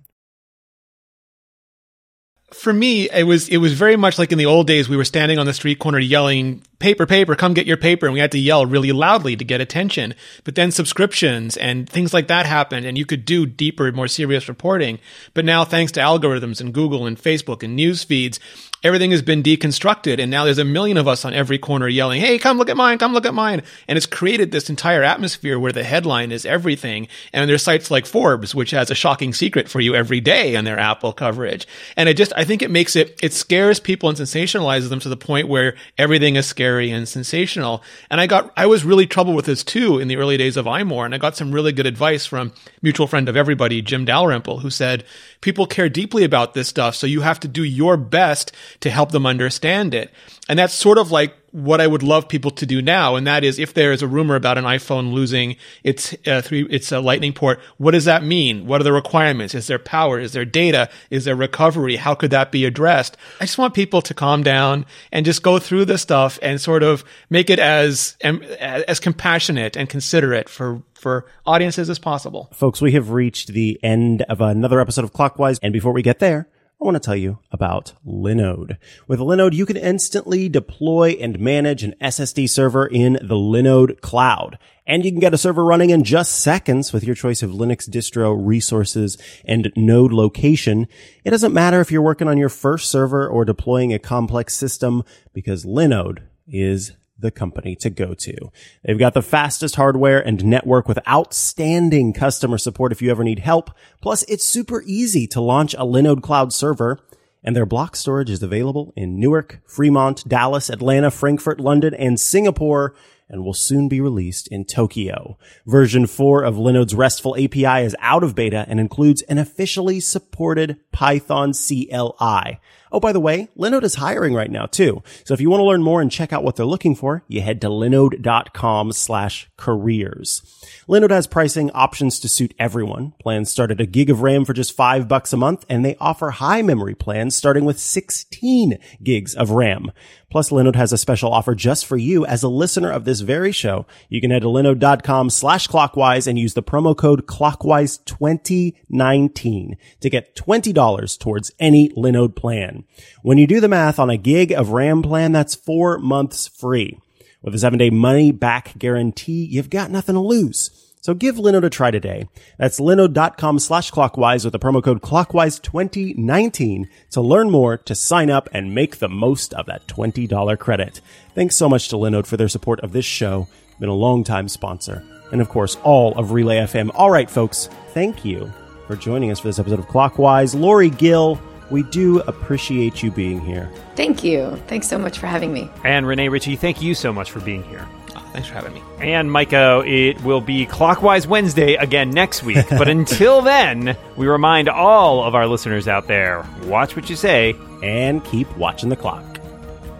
for 2.53 2.71
me, 2.71 3.09
it 3.09 3.23
was 3.23 3.49
it 3.49 3.57
was 3.57 3.73
very 3.73 3.97
much 3.97 4.17
like 4.17 4.31
in 4.31 4.37
the 4.37 4.45
old 4.45 4.67
days. 4.67 4.87
We 4.87 4.95
were 4.95 5.03
standing 5.03 5.37
on 5.37 5.45
the 5.45 5.53
street 5.53 5.79
corner 5.79 5.99
yelling, 5.99 6.63
"Paper, 6.79 7.05
paper, 7.05 7.35
come 7.35 7.53
get 7.53 7.67
your 7.67 7.75
paper!" 7.75 8.05
and 8.05 8.13
we 8.13 8.21
had 8.21 8.31
to 8.31 8.39
yell 8.39 8.65
really 8.65 8.93
loudly 8.93 9.35
to 9.35 9.43
get 9.43 9.59
attention. 9.59 10.13
But 10.45 10.55
then 10.55 10.71
subscriptions 10.71 11.57
and 11.57 11.89
things 11.89 12.13
like 12.13 12.27
that 12.27 12.45
happened, 12.45 12.85
and 12.85 12.97
you 12.97 13.05
could 13.05 13.25
do 13.25 13.45
deeper, 13.45 13.91
more 13.91 14.07
serious 14.07 14.47
reporting. 14.47 14.99
But 15.33 15.43
now, 15.43 15.65
thanks 15.65 15.91
to 15.93 15.99
algorithms 15.99 16.61
and 16.61 16.73
Google 16.73 17.05
and 17.05 17.21
Facebook 17.21 17.63
and 17.63 17.75
news 17.75 18.05
feeds, 18.05 18.39
everything 18.83 19.11
has 19.11 19.21
been 19.21 19.43
deconstructed 19.43 20.19
and 20.19 20.29
now 20.29 20.45
there's 20.45 20.57
a 20.57 20.65
million 20.65 20.97
of 20.97 21.07
us 21.07 21.25
on 21.25 21.33
every 21.33 21.57
corner 21.57 21.87
yelling 21.87 22.21
hey 22.21 22.37
come 22.37 22.57
look 22.57 22.69
at 22.69 22.77
mine 22.77 22.97
come 22.97 23.13
look 23.13 23.25
at 23.25 23.33
mine. 23.33 23.63
And 23.87 23.97
it's 23.97 24.05
created 24.05 24.51
this 24.51 24.69
entire 24.69 25.03
atmosphere 25.03 25.59
where 25.59 25.71
the 25.71 25.83
headline 25.83 26.31
is 26.31 26.45
everything 26.45 27.07
and 27.33 27.49
there's 27.49 27.63
sites 27.63 27.89
like 27.89 28.05
forbes 28.05 28.53
which 28.53 28.71
has 28.71 28.91
a 28.91 28.95
shocking 28.95 29.33
secret 29.33 29.69
for 29.69 29.79
you 29.79 29.95
every 29.95 30.19
day 30.19 30.55
on 30.55 30.65
their 30.65 30.79
apple 30.79 31.13
coverage. 31.13 31.67
And 31.95 32.09
it 32.09 32.15
just 32.15 32.33
i 32.35 32.43
think 32.43 32.61
it 32.61 32.71
makes 32.71 32.95
it 32.95 33.19
it 33.23 33.33
scares 33.33 33.79
people 33.79 34.09
and 34.09 34.17
sensationalizes 34.17 34.89
them 34.89 34.99
to 34.99 35.09
the 35.09 35.17
point 35.17 35.47
where 35.47 35.75
everything 35.97 36.35
is 36.35 36.45
scary 36.45 36.91
and 36.91 37.07
sensational. 37.07 37.83
And 38.09 38.19
i 38.19 38.27
got 38.27 38.51
i 38.57 38.65
was 38.65 38.83
really 38.83 39.07
troubled 39.07 39.35
with 39.35 39.45
this 39.45 39.63
too 39.63 39.99
in 39.99 40.07
the 40.07 40.17
early 40.17 40.37
days 40.37 40.57
of 40.57 40.65
imore 40.65 41.05
and 41.05 41.15
i 41.15 41.17
got 41.17 41.37
some 41.37 41.51
really 41.51 41.71
good 41.71 41.85
advice 41.85 42.25
from 42.25 42.51
mutual 42.81 43.07
friend 43.07 43.29
of 43.29 43.37
everybody 43.37 43.81
jim 43.81 44.05
dalrymple 44.05 44.59
who 44.59 44.69
said 44.69 45.03
people 45.41 45.65
care 45.67 45.89
deeply 45.89 46.23
about 46.23 46.53
this 46.53 46.67
stuff 46.67 46.95
so 46.95 47.07
you 47.07 47.21
have 47.21 47.39
to 47.39 47.47
do 47.47 47.63
your 47.63 47.97
best 47.97 48.51
to 48.81 48.89
help 48.89 49.11
them 49.11 49.25
understand 49.25 49.93
it. 49.93 50.11
And 50.49 50.57
that's 50.57 50.73
sort 50.73 50.97
of 50.97 51.11
like 51.11 51.35
what 51.51 51.81
I 51.81 51.87
would 51.87 52.03
love 52.03 52.27
people 52.27 52.51
to 52.51 52.65
do 52.65 52.81
now. 52.81 53.15
And 53.15 53.25
that 53.25 53.43
is 53.43 53.57
if 53.57 53.73
there 53.73 53.91
is 53.91 54.01
a 54.01 54.07
rumor 54.07 54.35
about 54.35 54.57
an 54.57 54.65
iPhone 54.65 55.11
losing 55.11 55.55
its 55.83 56.15
uh, 56.27 56.41
three, 56.41 56.67
its 56.69 56.91
uh, 56.91 57.01
lightning 57.01 57.33
port, 57.33 57.59
what 57.77 57.91
does 57.91 58.05
that 58.05 58.23
mean? 58.23 58.67
What 58.67 58.79
are 58.81 58.83
the 58.83 58.93
requirements? 58.93 59.55
Is 59.55 59.67
there 59.67 59.79
power? 59.79 60.19
Is 60.19 60.33
there 60.33 60.45
data? 60.45 60.89
Is 61.09 61.25
there 61.25 61.35
recovery? 61.35 61.95
How 61.95 62.15
could 62.15 62.31
that 62.31 62.51
be 62.51 62.65
addressed? 62.65 63.17
I 63.39 63.45
just 63.45 63.57
want 63.57 63.73
people 63.73 64.01
to 64.03 64.13
calm 64.13 64.43
down 64.43 64.85
and 65.11 65.25
just 65.25 65.41
go 65.41 65.57
through 65.57 65.85
the 65.85 65.97
stuff 65.97 66.37
and 66.41 66.61
sort 66.61 66.83
of 66.83 67.03
make 67.29 67.49
it 67.49 67.59
as, 67.59 68.17
as 68.21 68.99
compassionate 68.99 69.75
and 69.75 69.89
considerate 69.89 70.49
for 70.49 70.83
for 70.93 71.25
audiences 71.45 71.89
as 71.89 71.99
possible. 71.99 72.49
Folks, 72.53 72.81
we 72.81 72.91
have 72.93 73.11
reached 73.11 73.49
the 73.49 73.79
end 73.83 74.23
of 74.23 74.41
another 74.41 74.79
episode 74.79 75.03
of 75.03 75.13
Clockwise. 75.13 75.59
And 75.59 75.71
before 75.71 75.93
we 75.93 76.01
get 76.01 76.19
there, 76.19 76.47
I 76.79 76.85
want 76.85 76.93
to 76.93 76.99
tell 76.99 77.15
you 77.15 77.39
about 77.51 77.93
Linode. 78.05 78.77
With 79.07 79.19
Linode, 79.19 79.53
you 79.53 79.65
can 79.65 79.77
instantly 79.77 80.47
deploy 80.47 81.17
and 81.19 81.39
manage 81.39 81.83
an 81.83 81.95
SSD 81.99 82.47
server 82.47 82.85
in 82.85 83.13
the 83.13 83.33
Linode 83.33 83.99
cloud. 84.01 84.59
And 84.85 85.03
you 85.03 85.09
can 85.09 85.19
get 85.19 85.33
a 85.33 85.39
server 85.39 85.65
running 85.65 85.89
in 85.89 86.03
just 86.03 86.33
seconds 86.33 86.93
with 86.93 87.03
your 87.03 87.15
choice 87.15 87.41
of 87.41 87.49
Linux 87.49 87.89
distro 87.89 88.37
resources 88.39 89.17
and 89.43 89.73
node 89.75 90.13
location. 90.13 90.87
It 91.25 91.31
doesn't 91.31 91.51
matter 91.51 91.81
if 91.81 91.91
you're 91.91 92.01
working 92.03 92.27
on 92.27 92.37
your 92.37 92.47
first 92.47 92.91
server 92.91 93.27
or 93.27 93.43
deploying 93.43 93.91
a 93.91 93.97
complex 93.97 94.53
system 94.53 95.03
because 95.33 95.65
Linode 95.65 96.19
is 96.47 96.91
the 97.19 97.31
company 97.31 97.75
to 97.77 97.89
go 97.89 98.13
to. 98.13 98.51
They've 98.83 98.99
got 98.99 99.13
the 99.13 99.21
fastest 99.21 99.75
hardware 99.75 100.19
and 100.19 100.45
network 100.45 100.87
with 100.87 100.99
outstanding 101.07 102.13
customer 102.13 102.57
support 102.57 102.91
if 102.91 103.01
you 103.01 103.09
ever 103.11 103.23
need 103.23 103.39
help. 103.39 103.71
Plus, 104.01 104.23
it's 104.23 104.43
super 104.43 104.83
easy 104.85 105.27
to 105.27 105.41
launch 105.41 105.73
a 105.73 105.85
Linode 105.85 106.21
cloud 106.21 106.53
server 106.53 106.99
and 107.43 107.55
their 107.55 107.65
block 107.65 107.95
storage 107.95 108.29
is 108.29 108.43
available 108.43 108.91
in 108.95 109.19
Newark, 109.19 109.61
Fremont, 109.65 110.27
Dallas, 110.27 110.69
Atlanta, 110.69 111.09
Frankfurt, 111.09 111.59
London, 111.61 111.93
and 111.93 112.19
Singapore 112.19 112.93
and 113.29 113.43
will 113.43 113.53
soon 113.53 113.87
be 113.87 114.01
released 114.01 114.47
in 114.47 114.65
Tokyo. 114.65 115.37
Version 115.65 116.07
4 116.07 116.43
of 116.43 116.55
Linode's 116.55 116.95
RESTful 116.95 117.35
API 117.35 117.85
is 117.85 117.95
out 117.99 118.23
of 118.23 118.35
beta 118.35 118.65
and 118.67 118.79
includes 118.79 119.21
an 119.23 119.37
officially 119.37 119.99
supported 119.99 120.77
Python 120.91 121.53
CLI. 121.53 122.59
Oh, 122.91 122.99
by 122.99 123.11
the 123.11 123.19
way, 123.19 123.49
Linode 123.57 123.83
is 123.83 123.95
hiring 123.95 124.33
right 124.33 124.51
now 124.51 124.65
too. 124.65 125.03
So 125.23 125.33
if 125.33 125.41
you 125.41 125.49
want 125.49 125.61
to 125.61 125.65
learn 125.65 125.83
more 125.83 126.01
and 126.01 126.11
check 126.11 126.31
out 126.31 126.43
what 126.43 126.55
they're 126.55 126.65
looking 126.65 126.95
for, 126.95 127.23
you 127.27 127.41
head 127.41 127.61
to 127.61 127.67
linode.com 127.67 128.91
slash 128.91 129.49
careers. 129.57 130.41
Linode 130.87 131.11
has 131.11 131.27
pricing 131.27 131.69
options 131.71 132.19
to 132.21 132.29
suit 132.29 132.53
everyone. 132.57 133.13
Plans 133.19 133.51
start 133.51 133.71
at 133.71 133.81
a 133.81 133.85
gig 133.85 134.09
of 134.09 134.21
RAM 134.21 134.45
for 134.45 134.53
just 134.53 134.75
five 134.75 135.07
bucks 135.07 135.33
a 135.33 135.37
month, 135.37 135.65
and 135.69 135.83
they 135.83 135.97
offer 135.99 136.29
high 136.29 136.61
memory 136.61 136.95
plans 136.95 137.35
starting 137.35 137.65
with 137.65 137.79
16 137.79 138.77
gigs 139.03 139.35
of 139.35 139.51
RAM. 139.51 139.91
Plus, 140.29 140.49
Linode 140.49 140.75
has 140.75 140.91
a 140.91 140.97
special 140.97 141.31
offer 141.31 141.55
just 141.55 141.85
for 141.85 141.95
you 141.95 142.25
as 142.25 142.43
a 142.43 142.49
listener 142.49 142.91
of 142.91 143.05
this 143.05 143.21
very 143.21 143.53
show. 143.53 143.85
You 144.09 144.19
can 144.19 144.31
head 144.31 144.41
to 144.41 144.49
linode.com 144.49 145.29
slash 145.29 145.67
clockwise 145.67 146.27
and 146.27 146.37
use 146.37 146.53
the 146.53 146.63
promo 146.63 146.95
code 146.97 147.25
clockwise 147.27 147.97
2019 147.99 149.77
to 150.01 150.09
get 150.09 150.35
$20 150.35 151.19
towards 151.19 151.51
any 151.59 151.89
Linode 151.89 152.35
plan. 152.35 152.83
When 153.21 153.37
you 153.37 153.47
do 153.47 153.61
the 153.61 153.69
math 153.69 153.99
on 153.99 154.09
a 154.09 154.17
gig 154.17 154.51
of 154.51 154.71
RAM 154.71 155.01
plan, 155.01 155.31
that's 155.31 155.55
four 155.55 155.97
months 155.97 156.47
free. 156.47 156.99
With 157.41 157.55
a 157.55 157.59
seven 157.59 157.79
day 157.79 157.89
money 157.89 158.31
back 158.31 158.77
guarantee, 158.77 159.45
you've 159.45 159.69
got 159.69 159.91
nothing 159.91 160.15
to 160.15 160.21
lose. 160.21 160.86
So 161.01 161.13
give 161.13 161.35
Linode 161.35 161.65
a 161.65 161.69
try 161.69 161.91
today. 161.91 162.27
That's 162.57 162.79
linode.com 162.79 163.59
slash 163.59 163.91
clockwise 163.91 164.43
with 164.43 164.51
the 164.51 164.59
promo 164.59 164.83
code 164.83 165.01
clockwise2019 165.01 166.87
to 167.11 167.21
learn 167.21 167.49
more, 167.49 167.77
to 167.77 167.95
sign 167.95 168.29
up 168.29 168.49
and 168.51 168.75
make 168.75 168.97
the 168.97 169.07
most 169.09 169.53
of 169.53 169.65
that 169.67 169.87
$20 169.87 170.59
credit. 170.59 171.01
Thanks 171.33 171.55
so 171.55 171.69
much 171.69 171.87
to 171.89 171.95
Linode 171.95 172.27
for 172.27 172.37
their 172.37 172.49
support 172.49 172.79
of 172.81 172.91
this 172.91 173.05
show. 173.05 173.47
Been 173.79 173.89
a 173.89 173.93
long 173.93 174.23
time 174.23 174.49
sponsor. 174.49 175.03
And 175.31 175.41
of 175.41 175.49
course, 175.49 175.77
all 175.83 176.13
of 176.17 176.31
Relay 176.31 176.57
FM. 176.57 176.91
All 176.95 177.11
right, 177.11 177.29
folks. 177.29 177.69
Thank 177.93 178.25
you 178.25 178.51
for 178.87 178.95
joining 178.95 179.31
us 179.31 179.39
for 179.39 179.47
this 179.47 179.59
episode 179.59 179.79
of 179.79 179.87
Clockwise. 179.87 180.55
Lory 180.55 180.89
Gil, 180.89 181.39
we 181.69 181.83
do 181.83 182.21
appreciate 182.21 183.03
you 183.03 183.11
being 183.11 183.39
here. 183.41 183.69
Thank 183.95 184.23
you. 184.23 184.55
Thanks 184.67 184.87
so 184.87 184.97
much 184.97 185.19
for 185.19 185.27
having 185.27 185.53
me. 185.53 185.69
And 185.83 186.07
Rene 186.07 186.29
Ritchie, 186.29 186.55
thank 186.55 186.81
you 186.81 186.95
so 186.95 187.11
much 187.11 187.29
for 187.31 187.39
being 187.41 187.63
here. 187.63 187.87
Thanks 188.37 188.49
for 188.49 188.53
having 188.53 188.75
me. 188.75 188.83
And 188.99 189.31
Micah, 189.31 189.81
it 189.83 190.21
will 190.21 190.41
be 190.41 190.67
Clockwise 190.67 191.25
Wednesday 191.25 191.73
again 191.73 192.11
next 192.11 192.43
week. 192.43 192.69
But 192.69 192.87
until 192.87 193.41
then, 193.41 193.97
we 194.15 194.27
remind 194.27 194.69
all 194.69 195.23
of 195.23 195.33
our 195.33 195.47
listeners 195.47 195.87
out 195.87 196.05
there 196.05 196.45
watch 196.65 196.95
what 196.95 197.09
you 197.09 197.15
say 197.15 197.55
and 197.81 198.23
keep 198.23 198.55
watching 198.55 198.89
the 198.89 198.95
clock. 198.95 199.39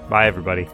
Bye, 0.08 0.28
everybody. 0.28 0.69